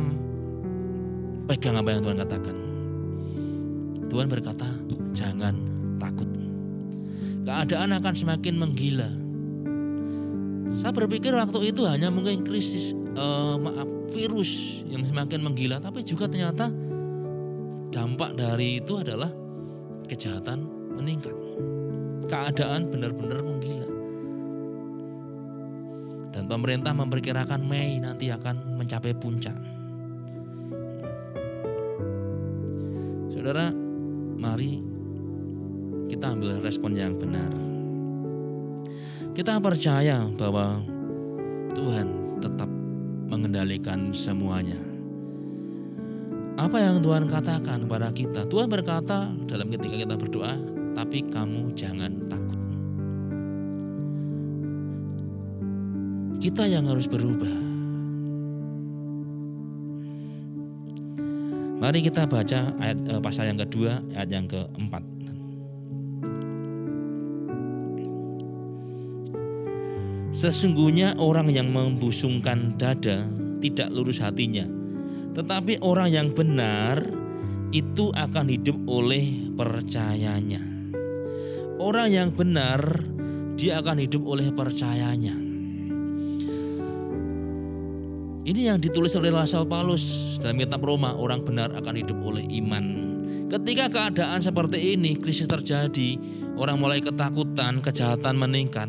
pegang 1.50 1.74
apa 1.74 1.88
yang 1.90 2.00
Tuhan 2.06 2.18
katakan. 2.22 2.56
Tuhan 4.06 4.26
berkata, 4.30 4.68
jangan 5.10 5.54
takut. 5.98 6.30
Keadaan 7.42 7.90
akan 7.98 8.14
semakin 8.14 8.54
menggila. 8.54 9.10
Saya 10.78 10.92
berpikir 10.94 11.34
waktu 11.34 11.74
itu 11.74 11.82
hanya 11.90 12.12
mungkin 12.12 12.46
krisis, 12.46 12.94
uh, 13.18 13.58
maaf, 13.58 13.88
virus 14.14 14.82
yang 14.86 15.02
semakin 15.02 15.42
menggila, 15.42 15.82
tapi 15.82 16.06
juga 16.06 16.30
ternyata 16.30 16.70
dampak 17.90 18.38
dari 18.38 18.78
itu 18.78 18.94
adalah 19.00 19.30
kejahatan 20.06 20.62
meningkat. 20.94 21.34
Keadaan 22.30 22.90
benar-benar 22.90 23.42
menggila. 23.42 23.85
Pemerintah 26.46 26.94
memperkirakan 26.94 27.60
Mei 27.66 27.98
nanti 27.98 28.30
akan 28.30 28.78
mencapai 28.78 29.12
puncak. 29.18 29.58
Saudara, 33.34 33.74
mari 34.38 34.78
kita 36.06 36.38
ambil 36.38 36.62
respon 36.62 36.94
yang 36.94 37.18
benar. 37.18 37.50
Kita 39.34 39.58
percaya 39.58 40.24
bahwa 40.38 40.80
Tuhan 41.74 42.40
tetap 42.40 42.70
mengendalikan 43.26 44.14
semuanya 44.14 44.96
apa 46.56 46.80
yang 46.80 47.04
Tuhan 47.04 47.28
katakan 47.28 47.84
kepada 47.84 48.08
kita? 48.16 48.48
Tuhan 48.48 48.72
berkata 48.72 49.28
dalam 49.44 49.68
ketika 49.68 49.92
kita 49.92 50.16
berdoa, 50.16 50.56
tapi 50.96 51.20
kamu 51.28 51.76
jangan 51.76 52.16
takut. 52.32 52.56
Kita 56.36 56.68
yang 56.68 56.84
harus 56.86 57.08
berubah. 57.08 57.66
Mari 61.76 62.00
kita 62.00 62.24
baca 62.24 62.72
ayat 62.80 62.98
eh, 63.04 63.20
pasal 63.20 63.52
yang 63.52 63.60
kedua, 63.60 64.00
ayat 64.16 64.30
yang 64.32 64.48
keempat. 64.48 65.04
Sesungguhnya 70.36 71.16
orang 71.16 71.48
yang 71.48 71.72
membusungkan 71.72 72.76
dada 72.76 73.24
tidak 73.62 73.88
lurus 73.88 74.20
hatinya, 74.20 74.68
tetapi 75.32 75.80
orang 75.80 76.12
yang 76.12 76.28
benar 76.32 77.00
itu 77.72 78.12
akan 78.12 78.52
hidup 78.52 78.76
oleh 78.88 79.52
percayanya. 79.56 80.60
Orang 81.76 82.08
yang 82.12 82.32
benar 82.32 83.04
dia 83.56 83.80
akan 83.80 84.00
hidup 84.00 84.24
oleh 84.28 84.48
percayanya. 84.52 85.45
Ini 88.46 88.70
yang 88.70 88.78
ditulis 88.78 89.10
oleh 89.18 89.34
Rasul 89.34 89.66
Paulus 89.66 90.38
dalam 90.38 90.62
kitab 90.62 90.78
Roma, 90.86 91.18
orang 91.18 91.42
benar 91.42 91.74
akan 91.74 91.98
hidup 91.98 92.14
oleh 92.22 92.46
iman. 92.62 92.84
Ketika 93.50 93.90
keadaan 93.90 94.38
seperti 94.38 94.94
ini, 94.94 95.18
krisis 95.18 95.50
terjadi, 95.50 96.14
orang 96.54 96.78
mulai 96.78 97.02
ketakutan, 97.02 97.82
kejahatan 97.82 98.38
meningkat. 98.38 98.86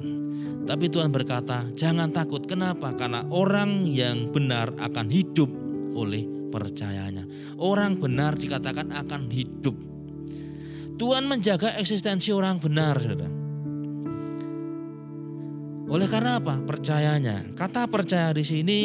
Tapi 0.62 0.94
Tuhan 0.94 1.10
berkata, 1.10 1.74
jangan 1.74 2.14
takut. 2.14 2.46
Kenapa? 2.46 2.94
Karena 2.94 3.26
orang 3.34 3.90
yang 3.90 4.30
benar 4.30 4.78
akan 4.78 5.10
hidup 5.10 5.50
oleh 5.98 6.54
percayanya. 6.54 7.26
Orang 7.58 7.98
benar 7.98 8.38
dikatakan 8.38 8.94
akan 8.94 9.26
hidup. 9.34 9.74
Tuhan 11.02 11.26
menjaga 11.26 11.74
eksistensi 11.82 12.30
orang 12.30 12.62
benar, 12.62 13.02
saudara. 13.02 13.34
Oleh 15.90 16.06
karena 16.06 16.38
apa? 16.38 16.62
Percayanya. 16.62 17.58
Kata 17.58 17.90
percaya 17.90 18.30
di 18.38 18.46
sini 18.46 18.80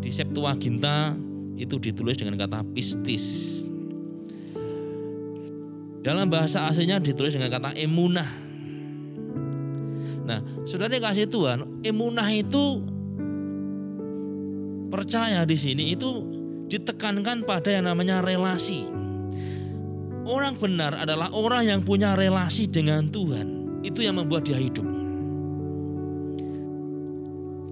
di 0.00 0.08
Septuaginta 0.08 1.12
itu 1.60 1.76
ditulis 1.76 2.16
dengan 2.16 2.40
kata 2.40 2.64
pistis. 2.72 3.60
Dalam 6.00 6.32
bahasa 6.32 6.64
aslinya 6.64 6.96
ditulis 6.96 7.36
dengan 7.36 7.52
kata 7.52 7.76
emunah. 7.76 8.30
Nah, 10.24 10.40
saudara 10.64 10.96
kasih 10.96 11.28
Tuhan, 11.28 11.84
emunah 11.84 12.28
itu 12.32 12.80
percaya 14.88 15.44
di 15.44 15.60
sini 15.60 15.92
itu 15.92 16.24
ditekankan 16.72 17.44
pada 17.44 17.68
yang 17.68 17.92
namanya 17.92 18.24
relasi. 18.24 18.88
Orang 20.24 20.56
benar 20.56 20.96
adalah 20.96 21.28
orang 21.36 21.68
yang 21.68 21.80
punya 21.84 22.16
relasi 22.16 22.64
dengan 22.70 23.12
Tuhan. 23.12 23.80
Itu 23.84 24.00
yang 24.00 24.16
membuat 24.16 24.48
dia 24.48 24.56
hidup. 24.56 24.84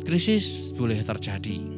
Krisis 0.05 0.73
boleh 0.73 1.05
terjadi. 1.05 1.78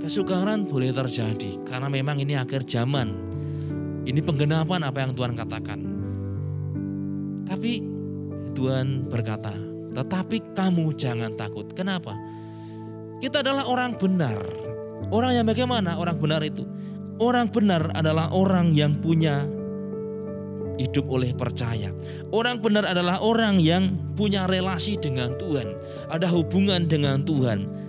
Kesukaran 0.00 0.64
boleh 0.64 0.96
terjadi 0.96 1.60
karena 1.68 1.92
memang 1.92 2.16
ini 2.16 2.32
akhir 2.32 2.64
zaman. 2.64 3.12
Ini 4.08 4.20
penggenapan 4.24 4.80
apa 4.88 4.98
yang 5.04 5.12
Tuhan 5.12 5.36
katakan. 5.36 5.80
Tapi 7.44 7.72
Tuhan 8.56 9.12
berkata, 9.12 9.52
"Tetapi 9.92 10.56
kamu 10.56 10.96
jangan 10.96 11.36
takut." 11.36 11.68
Kenapa? 11.76 12.16
Kita 13.20 13.44
adalah 13.44 13.68
orang 13.68 14.00
benar. 14.00 14.40
Orang 15.12 15.36
yang 15.36 15.44
bagaimana? 15.44 16.00
Orang 16.00 16.16
benar 16.16 16.40
itu. 16.40 16.64
Orang 17.20 17.52
benar 17.52 17.92
adalah 17.92 18.32
orang 18.32 18.72
yang 18.72 18.96
punya 19.04 19.44
hidup 20.80 21.04
oleh 21.12 21.36
percaya. 21.36 21.92
Orang 22.32 22.64
benar 22.64 22.88
adalah 22.88 23.20
orang 23.20 23.60
yang 23.60 23.92
punya 24.16 24.48
relasi 24.48 24.96
dengan 24.96 25.36
Tuhan, 25.36 25.76
ada 26.08 26.24
hubungan 26.32 26.88
dengan 26.88 27.20
Tuhan. 27.20 27.79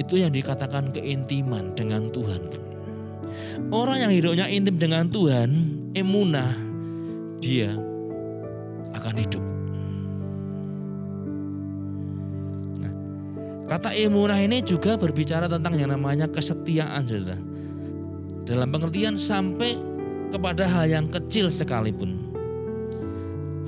Itu 0.00 0.16
yang 0.16 0.32
dikatakan 0.32 0.96
keintiman 0.96 1.76
dengan 1.76 2.08
Tuhan. 2.08 2.42
Orang 3.68 4.00
yang 4.00 4.12
hidupnya 4.16 4.48
intim 4.48 4.80
dengan 4.80 5.06
Tuhan, 5.12 5.50
emunah, 5.92 6.56
dia 7.44 7.76
akan 8.96 9.14
hidup. 9.20 9.44
Nah, 12.80 12.92
kata 13.68 13.92
emunah 13.92 14.40
ini 14.40 14.64
juga 14.64 14.96
berbicara 14.96 15.46
tentang 15.46 15.76
yang 15.76 15.92
namanya 15.92 16.26
kesetiaan, 16.32 17.04
saudara. 17.04 17.38
Dalam 18.48 18.72
pengertian 18.72 19.20
sampai 19.20 19.76
kepada 20.32 20.64
hal 20.66 20.88
yang 20.88 21.06
kecil 21.12 21.52
sekalipun 21.52 22.30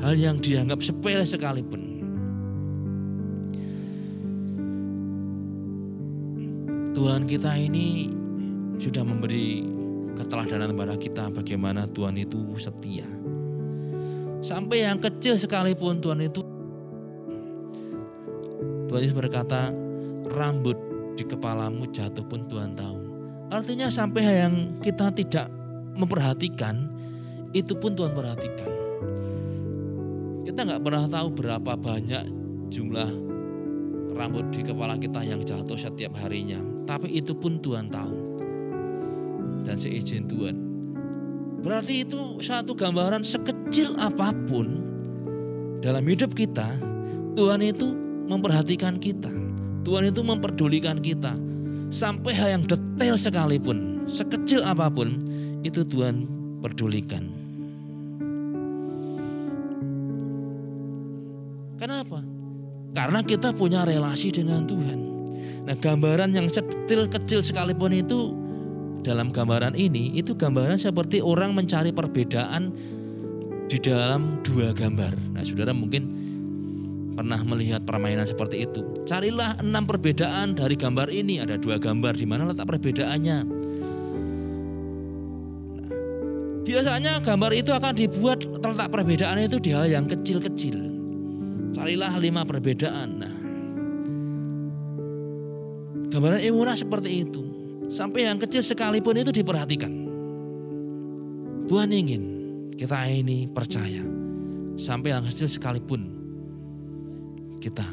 hal 0.03 0.19
yang 0.19 0.37
dianggap 0.43 0.83
sepele 0.83 1.23
sekalipun. 1.23 1.92
Tuhan 6.93 7.25
kita 7.25 7.57
ini 7.57 8.13
sudah 8.77 9.01
memberi 9.01 9.65
keteladanan 10.13 10.77
kepada 10.77 10.95
kita 11.01 11.25
bagaimana 11.33 11.89
Tuhan 11.89 12.21
itu 12.21 12.53
setia. 12.61 13.09
Sampai 14.45 14.85
yang 14.85 15.01
kecil 15.01 15.41
sekalipun 15.41 16.05
Tuhan 16.05 16.21
itu 16.21 16.45
Tuhan 18.93 19.01
Yesus 19.09 19.17
berkata 19.17 19.73
rambut 20.29 20.77
di 21.17 21.25
kepalamu 21.25 21.89
jatuh 21.89 22.29
pun 22.29 22.45
Tuhan 22.45 22.77
tahu. 22.77 22.99
Artinya 23.49 23.89
sampai 23.89 24.23
yang 24.45 24.55
kita 24.85 25.09
tidak 25.17 25.49
memperhatikan 25.97 26.89
itu 27.57 27.73
pun 27.77 27.97
Tuhan 27.97 28.13
perhatikan. 28.13 28.71
Kita 30.45 30.61
nggak 30.61 30.83
pernah 30.85 31.05
tahu 31.09 31.29
berapa 31.33 31.73
banyak 31.73 32.25
jumlah 32.73 33.11
rambut 34.13 34.49
di 34.53 34.61
kepala 34.61 34.97
kita 35.01 35.25
yang 35.25 35.41
jatuh 35.45 35.77
setiap 35.77 36.17
harinya. 36.21 36.72
Tapi 36.83 37.15
itu 37.15 37.33
pun 37.35 37.59
Tuhan 37.63 37.89
tahu. 37.89 38.17
Dan 39.63 39.79
seizin 39.79 40.27
Tuhan. 40.27 40.57
Berarti 41.63 42.03
itu 42.03 42.43
satu 42.43 42.75
gambaran 42.75 43.23
sekecil 43.23 43.95
apa 43.95 44.35
pun 44.51 44.83
dalam 45.83 46.03
hidup 46.07 46.35
kita, 46.35 46.67
Tuhan 47.35 47.63
itu 47.63 47.91
memperhatikan 48.31 48.99
kita. 49.03 49.31
Tuhan 49.83 50.11
itu 50.11 50.23
memperdulikan 50.23 50.99
kita. 51.03 51.35
Sampai 51.91 52.33
hal 52.39 52.59
yang 52.59 52.65
detail 52.67 53.19
sekalipun, 53.19 54.07
sekecil 54.07 54.63
apa 54.63 54.87
pun, 54.91 55.19
itu 55.67 55.83
Tuhan 55.83 56.27
perdulikan. 56.63 57.27
Kenapa? 61.83 62.23
Karena 62.95 63.21
kita 63.27 63.51
punya 63.51 63.83
relasi 63.83 64.31
dengan 64.31 64.63
Tuhan. 64.63 65.12
Nah 65.63 65.77
gambaran 65.79 66.35
yang 66.35 66.51
kecil 66.51 67.07
kecil 67.07 67.41
sekalipun 67.41 67.95
itu 67.95 68.35
dalam 69.03 69.31
gambaran 69.31 69.75
ini 69.75 70.15
itu 70.15 70.35
gambaran 70.35 70.79
seperti 70.79 71.23
orang 71.23 71.55
mencari 71.55 71.91
perbedaan 71.91 72.75
di 73.71 73.79
dalam 73.79 74.43
dua 74.43 74.75
gambar. 74.75 75.39
Nah 75.39 75.43
saudara 75.47 75.71
mungkin 75.71 76.23
pernah 77.13 77.41
melihat 77.45 77.85
permainan 77.85 78.25
seperti 78.25 78.65
itu. 78.65 78.83
Carilah 79.05 79.61
enam 79.61 79.85
perbedaan 79.85 80.57
dari 80.57 80.75
gambar 80.75 81.13
ini. 81.13 81.39
Ada 81.45 81.61
dua 81.61 81.77
gambar 81.77 82.17
di 82.17 82.27
mana 82.27 82.49
letak 82.51 82.67
perbedaannya. 82.67 83.39
Nah, 85.77 85.89
biasanya 86.65 87.21
gambar 87.21 87.53
itu 87.53 87.71
akan 87.71 87.93
dibuat 87.95 88.43
terletak 88.59 88.89
perbedaan 88.89 89.39
itu 89.45 89.61
di 89.61 89.71
hal 89.77 89.87
yang 89.87 90.09
kecil-kecil. 90.09 90.77
Carilah 91.77 92.13
lima 92.17 92.43
perbedaan. 92.49 93.09
Nah, 93.21 93.32
gambaran 96.13 96.45
emunah 96.45 96.77
seperti 96.77 97.25
itu. 97.25 97.43
Sampai 97.89 98.29
yang 98.29 98.37
kecil 98.37 98.61
sekalipun 98.61 99.17
itu 99.17 99.33
diperhatikan. 99.33 99.93
Tuhan 101.65 101.89
ingin 101.89 102.23
kita 102.77 103.09
ini 103.09 103.49
percaya. 103.49 104.05
Sampai 104.77 105.17
yang 105.17 105.25
kecil 105.25 105.49
sekalipun 105.49 106.01
kita 107.57 107.85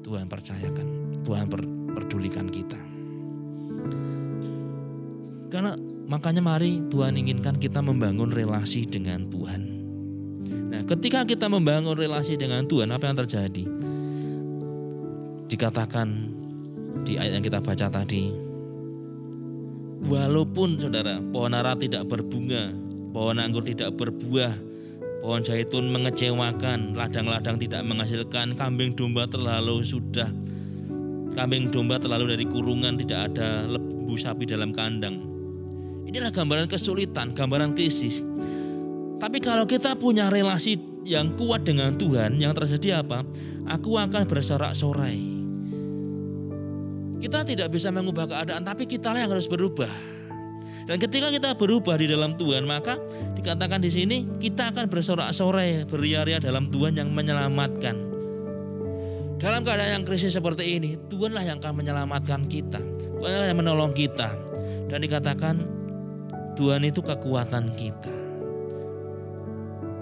Tuhan 0.00 0.24
percayakan. 0.32 0.86
Tuhan 1.20 1.44
perdulikan 1.92 2.48
kita. 2.48 2.80
Karena 5.52 5.76
makanya 6.08 6.40
mari 6.40 6.80
Tuhan 6.88 7.20
inginkan 7.20 7.60
kita 7.60 7.84
membangun 7.84 8.32
relasi 8.32 8.88
dengan 8.88 9.28
Tuhan. 9.28 9.62
Nah, 10.70 10.82
ketika 10.86 11.26
kita 11.26 11.50
membangun 11.50 11.98
relasi 11.98 12.38
dengan 12.38 12.64
Tuhan, 12.64 12.94
apa 12.94 13.10
yang 13.10 13.18
terjadi? 13.26 13.64
Dikatakan 15.50 16.39
di 17.06 17.16
ayat 17.16 17.40
yang 17.40 17.44
kita 17.44 17.58
baca 17.62 17.86
tadi, 17.88 18.30
walaupun 20.06 20.80
saudara 20.80 21.20
pohon 21.20 21.52
ara 21.52 21.76
tidak 21.76 22.08
berbunga, 22.08 22.72
pohon 23.12 23.36
anggur 23.40 23.64
tidak 23.66 23.94
berbuah, 23.96 24.54
pohon 25.20 25.44
zaitun 25.44 25.92
mengecewakan, 25.92 26.96
ladang-ladang 26.96 27.60
tidak 27.60 27.84
menghasilkan, 27.84 28.56
kambing 28.56 28.96
domba 28.96 29.28
terlalu 29.28 29.84
sudah, 29.84 30.32
kambing 31.36 31.68
domba 31.68 32.00
terlalu 32.00 32.36
dari 32.36 32.44
kurungan, 32.48 32.96
tidak 32.96 33.32
ada 33.32 33.68
lembu 33.68 34.16
sapi 34.16 34.48
dalam 34.48 34.72
kandang. 34.72 35.20
Inilah 36.10 36.34
gambaran 36.34 36.66
kesulitan, 36.66 37.36
gambaran 37.36 37.76
krisis. 37.78 38.18
Tapi 39.20 39.38
kalau 39.38 39.68
kita 39.68 39.94
punya 39.94 40.32
relasi 40.32 40.74
yang 41.04 41.36
kuat 41.38 41.62
dengan 41.62 41.94
Tuhan, 41.94 42.40
yang 42.40 42.56
terjadi 42.56 43.04
apa? 43.04 43.22
Aku 43.68 43.94
akan 44.00 44.26
bersorak-sorai. 44.26 45.39
Kita 47.20 47.44
tidak 47.44 47.68
bisa 47.68 47.92
mengubah 47.92 48.24
keadaan, 48.24 48.64
tapi 48.64 48.88
kita 48.88 49.12
yang 49.12 49.28
harus 49.28 49.44
berubah. 49.44 49.92
Dan 50.88 50.96
ketika 50.96 51.28
kita 51.30 51.54
berubah 51.54 51.94
di 52.00 52.10
dalam 52.10 52.34
Tuhan, 52.34 52.66
maka 52.66 52.98
dikatakan 53.36 53.78
di 53.78 53.92
sini 53.92 54.40
kita 54.40 54.72
akan 54.72 54.88
bersorak-sorai, 54.88 55.86
beria-ria 55.86 56.40
dalam 56.40 56.66
Tuhan 56.66 56.96
yang 56.96 57.12
menyelamatkan. 57.12 58.08
Dalam 59.40 59.64
keadaan 59.64 60.00
yang 60.00 60.04
krisis 60.04 60.34
seperti 60.34 60.80
ini, 60.80 60.96
Tuhanlah 61.08 61.44
yang 61.44 61.62
akan 61.62 61.78
menyelamatkan 61.78 62.48
kita. 62.48 62.80
Tuhanlah 63.20 63.48
yang 63.52 63.60
menolong 63.60 63.92
kita. 63.94 64.34
Dan 64.90 65.00
dikatakan 65.04 65.62
Tuhan 66.58 66.82
itu 66.82 67.00
kekuatan 67.00 67.72
kita. 67.78 68.12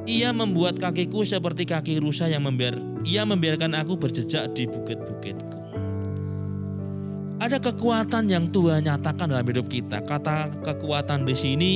Ia 0.08 0.32
membuat 0.32 0.80
kakiku 0.80 1.20
seperti 1.20 1.68
kaki 1.68 2.00
rusa 2.00 2.32
yang 2.32 2.48
membiar, 2.48 2.80
ia 3.04 3.28
membiarkan 3.28 3.76
aku 3.76 4.00
berjejak 4.00 4.56
di 4.56 4.64
bukit-bukitku. 4.64 5.57
Ada 7.38 7.62
kekuatan 7.62 8.26
yang 8.26 8.50
Tuhan 8.50 8.82
nyatakan 8.82 9.30
dalam 9.30 9.46
hidup 9.46 9.70
kita. 9.70 10.02
Kata 10.02 10.50
kekuatan 10.66 11.22
di 11.22 11.34
sini 11.38 11.72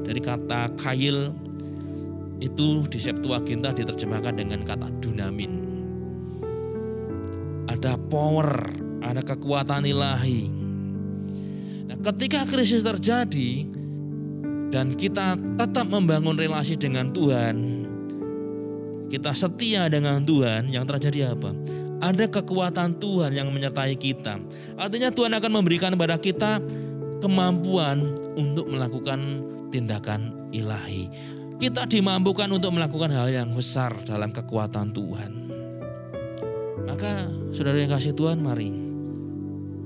dari 0.00 0.16
kata 0.16 0.72
kail 0.80 1.28
itu 2.40 2.88
di 2.88 2.96
Septuaginta 2.96 3.76
diterjemahkan 3.76 4.40
dengan 4.40 4.64
kata 4.64 4.88
dunamin. 5.04 5.52
Ada 7.68 8.00
power, 8.08 8.48
ada 9.04 9.20
kekuatan 9.20 9.84
ilahi. 9.84 10.48
Nah, 11.92 11.98
ketika 12.00 12.48
krisis 12.48 12.80
terjadi, 12.80 13.68
dan 14.68 14.96
kita 14.96 15.36
tetap 15.56 15.86
membangun 15.88 16.36
relasi 16.36 16.76
dengan 16.76 17.12
Tuhan, 17.12 17.56
kita 19.08 19.32
setia 19.32 19.88
dengan 19.88 20.20
Tuhan, 20.24 20.68
yang 20.68 20.84
terjadi 20.84 21.32
apa? 21.32 21.52
Ada 21.98 22.24
kekuatan 22.30 22.98
Tuhan 23.02 23.34
yang 23.34 23.50
menyertai 23.50 23.94
kita. 23.98 24.38
Artinya 24.78 25.10
Tuhan 25.10 25.34
akan 25.34 25.50
memberikan 25.50 25.94
kepada 25.94 26.16
kita 26.18 26.62
kemampuan 27.18 28.14
untuk 28.38 28.70
melakukan 28.70 29.42
tindakan 29.74 30.50
ilahi. 30.54 31.10
Kita 31.58 31.90
dimampukan 31.90 32.46
untuk 32.54 32.70
melakukan 32.70 33.10
hal 33.10 33.26
yang 33.26 33.50
besar 33.50 33.90
dalam 34.06 34.30
kekuatan 34.30 34.94
Tuhan. 34.94 35.32
Maka 36.86 37.26
saudara 37.50 37.82
yang 37.82 37.90
kasih 37.90 38.14
Tuhan 38.14 38.38
mari. 38.38 38.70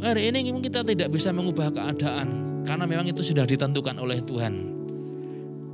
Hari 0.03 0.29
ini 0.29 0.53
kita 0.61 0.85
tidak 0.85 1.09
bisa 1.15 1.33
mengubah 1.33 1.73
keadaan 1.73 2.61
karena 2.69 2.85
memang 2.85 3.09
itu 3.09 3.25
sudah 3.25 3.49
ditentukan 3.49 3.97
oleh 3.97 4.21
Tuhan. 4.21 4.55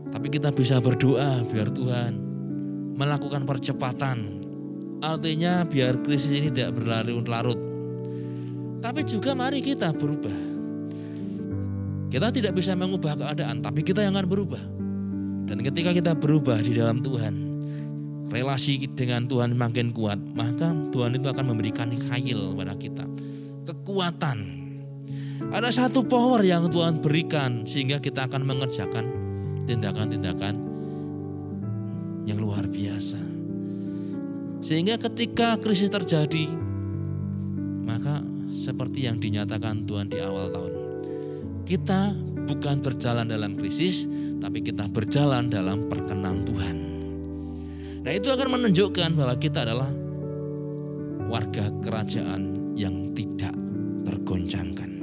Tapi 0.09 0.27
kita 0.31 0.55
bisa 0.55 0.79
berdoa 0.79 1.43
biar 1.51 1.69
Tuhan 1.75 2.13
melakukan 2.95 3.43
percepatan. 3.43 4.38
Artinya 4.99 5.63
biar 5.63 6.03
krisis 6.03 6.31
ini 6.31 6.51
tidak 6.51 6.75
berlarut-larut. 6.75 7.59
Tapi 8.83 9.01
juga 9.07 9.35
mari 9.35 9.63
kita 9.63 9.95
berubah. 9.95 10.35
Kita 12.09 12.33
tidak 12.33 12.57
bisa 12.57 12.73
mengubah 12.73 13.15
keadaan, 13.15 13.61
tapi 13.61 13.85
kita 13.85 14.03
yang 14.03 14.17
akan 14.17 14.27
berubah. 14.27 14.63
Dan 15.49 15.61
ketika 15.61 15.93
kita 15.93 16.13
berubah 16.17 16.59
di 16.65 16.73
dalam 16.75 17.05
Tuhan, 17.05 17.35
relasi 18.33 18.81
dengan 18.93 19.29
Tuhan 19.29 19.53
makin 19.55 19.93
kuat, 19.93 20.17
maka 20.33 20.73
Tuhan 20.93 21.21
itu 21.21 21.27
akan 21.29 21.45
memberikan 21.53 21.93
kail 22.09 22.57
kepada 22.57 22.75
kita. 22.81 23.05
Kekuatan. 23.69 24.39
Ada 25.53 25.71
satu 25.71 26.03
power 26.03 26.43
yang 26.43 26.67
Tuhan 26.67 26.99
berikan 26.99 27.63
sehingga 27.69 28.03
kita 28.03 28.27
akan 28.27 28.43
mengerjakan 28.43 29.05
tindakan-tindakan 29.69 30.55
yang 32.25 32.41
luar 32.41 32.65
biasa. 32.67 33.28
Sehingga 34.69 35.01
ketika 35.01 35.57
krisis 35.57 35.89
terjadi, 35.89 36.45
maka 37.89 38.21
seperti 38.53 39.09
yang 39.09 39.17
dinyatakan 39.17 39.89
Tuhan 39.89 40.13
di 40.13 40.21
awal 40.21 40.53
tahun, 40.53 40.73
kita 41.65 42.13
bukan 42.45 42.85
berjalan 42.85 43.33
dalam 43.33 43.57
krisis, 43.57 44.05
tapi 44.37 44.61
kita 44.61 44.93
berjalan 44.93 45.49
dalam 45.49 45.89
perkenan 45.89 46.45
Tuhan. 46.45 46.77
Nah 48.05 48.13
itu 48.13 48.29
akan 48.29 48.61
menunjukkan 48.61 49.17
bahwa 49.17 49.41
kita 49.41 49.65
adalah 49.65 49.89
warga 51.33 51.73
kerajaan 51.81 52.77
yang 52.77 53.17
tidak 53.17 53.57
tergoncangkan. 54.05 55.01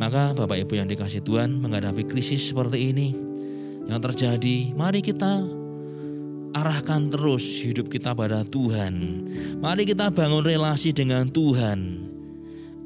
Maka 0.00 0.32
Bapak 0.32 0.56
Ibu 0.56 0.72
yang 0.80 0.88
dikasih 0.88 1.20
Tuhan 1.20 1.60
menghadapi 1.60 2.08
krisis 2.08 2.48
seperti 2.48 2.96
ini 2.96 3.12
yang 3.92 4.00
terjadi, 4.00 4.72
mari 4.72 5.04
kita 5.04 5.63
arahkan 6.54 7.10
terus 7.10 7.42
hidup 7.66 7.90
kita 7.90 8.14
pada 8.14 8.46
Tuhan. 8.46 9.26
Mari 9.58 9.82
kita 9.84 10.14
bangun 10.14 10.46
relasi 10.46 10.94
dengan 10.94 11.26
Tuhan. 11.28 12.06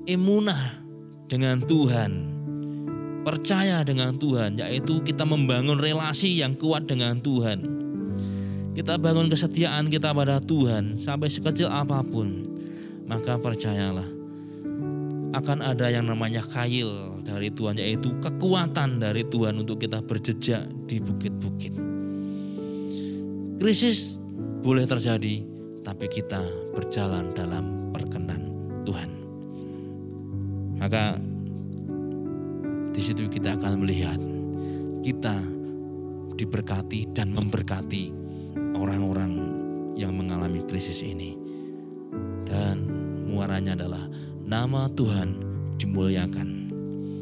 Emunah 0.08 0.80
dengan 1.28 1.60
Tuhan. 1.60 2.40
Percaya 3.28 3.84
dengan 3.84 4.16
Tuhan, 4.16 4.56
yaitu 4.56 5.04
kita 5.04 5.28
membangun 5.28 5.76
relasi 5.76 6.40
yang 6.40 6.56
kuat 6.56 6.88
dengan 6.88 7.20
Tuhan. 7.20 7.60
Kita 8.72 8.96
bangun 8.96 9.28
kesetiaan 9.28 9.92
kita 9.92 10.16
pada 10.16 10.40
Tuhan 10.40 10.96
sampai 10.96 11.28
sekecil 11.28 11.68
apa 11.68 12.00
pun. 12.00 12.40
Maka 13.04 13.36
percayalah, 13.36 14.08
akan 15.36 15.58
ada 15.60 15.92
yang 15.92 16.08
namanya 16.08 16.40
kail 16.40 17.20
dari 17.20 17.52
Tuhan 17.52 17.76
yaitu 17.76 18.16
kekuatan 18.24 18.96
dari 18.96 19.28
Tuhan 19.28 19.60
untuk 19.60 19.84
kita 19.84 20.00
berjejak 20.00 20.64
di 20.88 20.96
bukit-bukit. 21.04 21.87
Krisis 23.58 24.22
boleh 24.62 24.86
terjadi 24.86 25.42
tapi 25.82 26.06
kita 26.06 26.38
berjalan 26.78 27.34
dalam 27.34 27.90
perkenan 27.90 28.54
Tuhan. 28.86 29.10
Maka 30.78 31.18
di 32.94 33.02
situ 33.02 33.26
kita 33.26 33.58
akan 33.58 33.82
melihat 33.82 34.22
kita 35.02 35.42
diberkati 36.38 37.10
dan 37.10 37.34
memberkati 37.34 38.14
orang-orang 38.78 39.32
yang 39.98 40.14
mengalami 40.14 40.62
krisis 40.62 41.02
ini. 41.02 41.34
Dan 42.46 42.86
muaranya 43.26 43.74
adalah 43.74 44.06
nama 44.46 44.86
Tuhan 44.94 45.34
dimuliakan. 45.82 46.48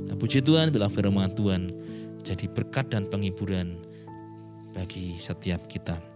Nah, 0.04 0.16
puji 0.20 0.44
Tuhan 0.44 0.68
bila 0.68 0.92
firman 0.92 1.32
Tuhan 1.32 1.72
jadi 2.20 2.44
berkat 2.52 2.92
dan 2.92 3.08
penghiburan 3.08 3.80
bagi 4.76 5.16
setiap 5.16 5.64
kita. 5.64 6.15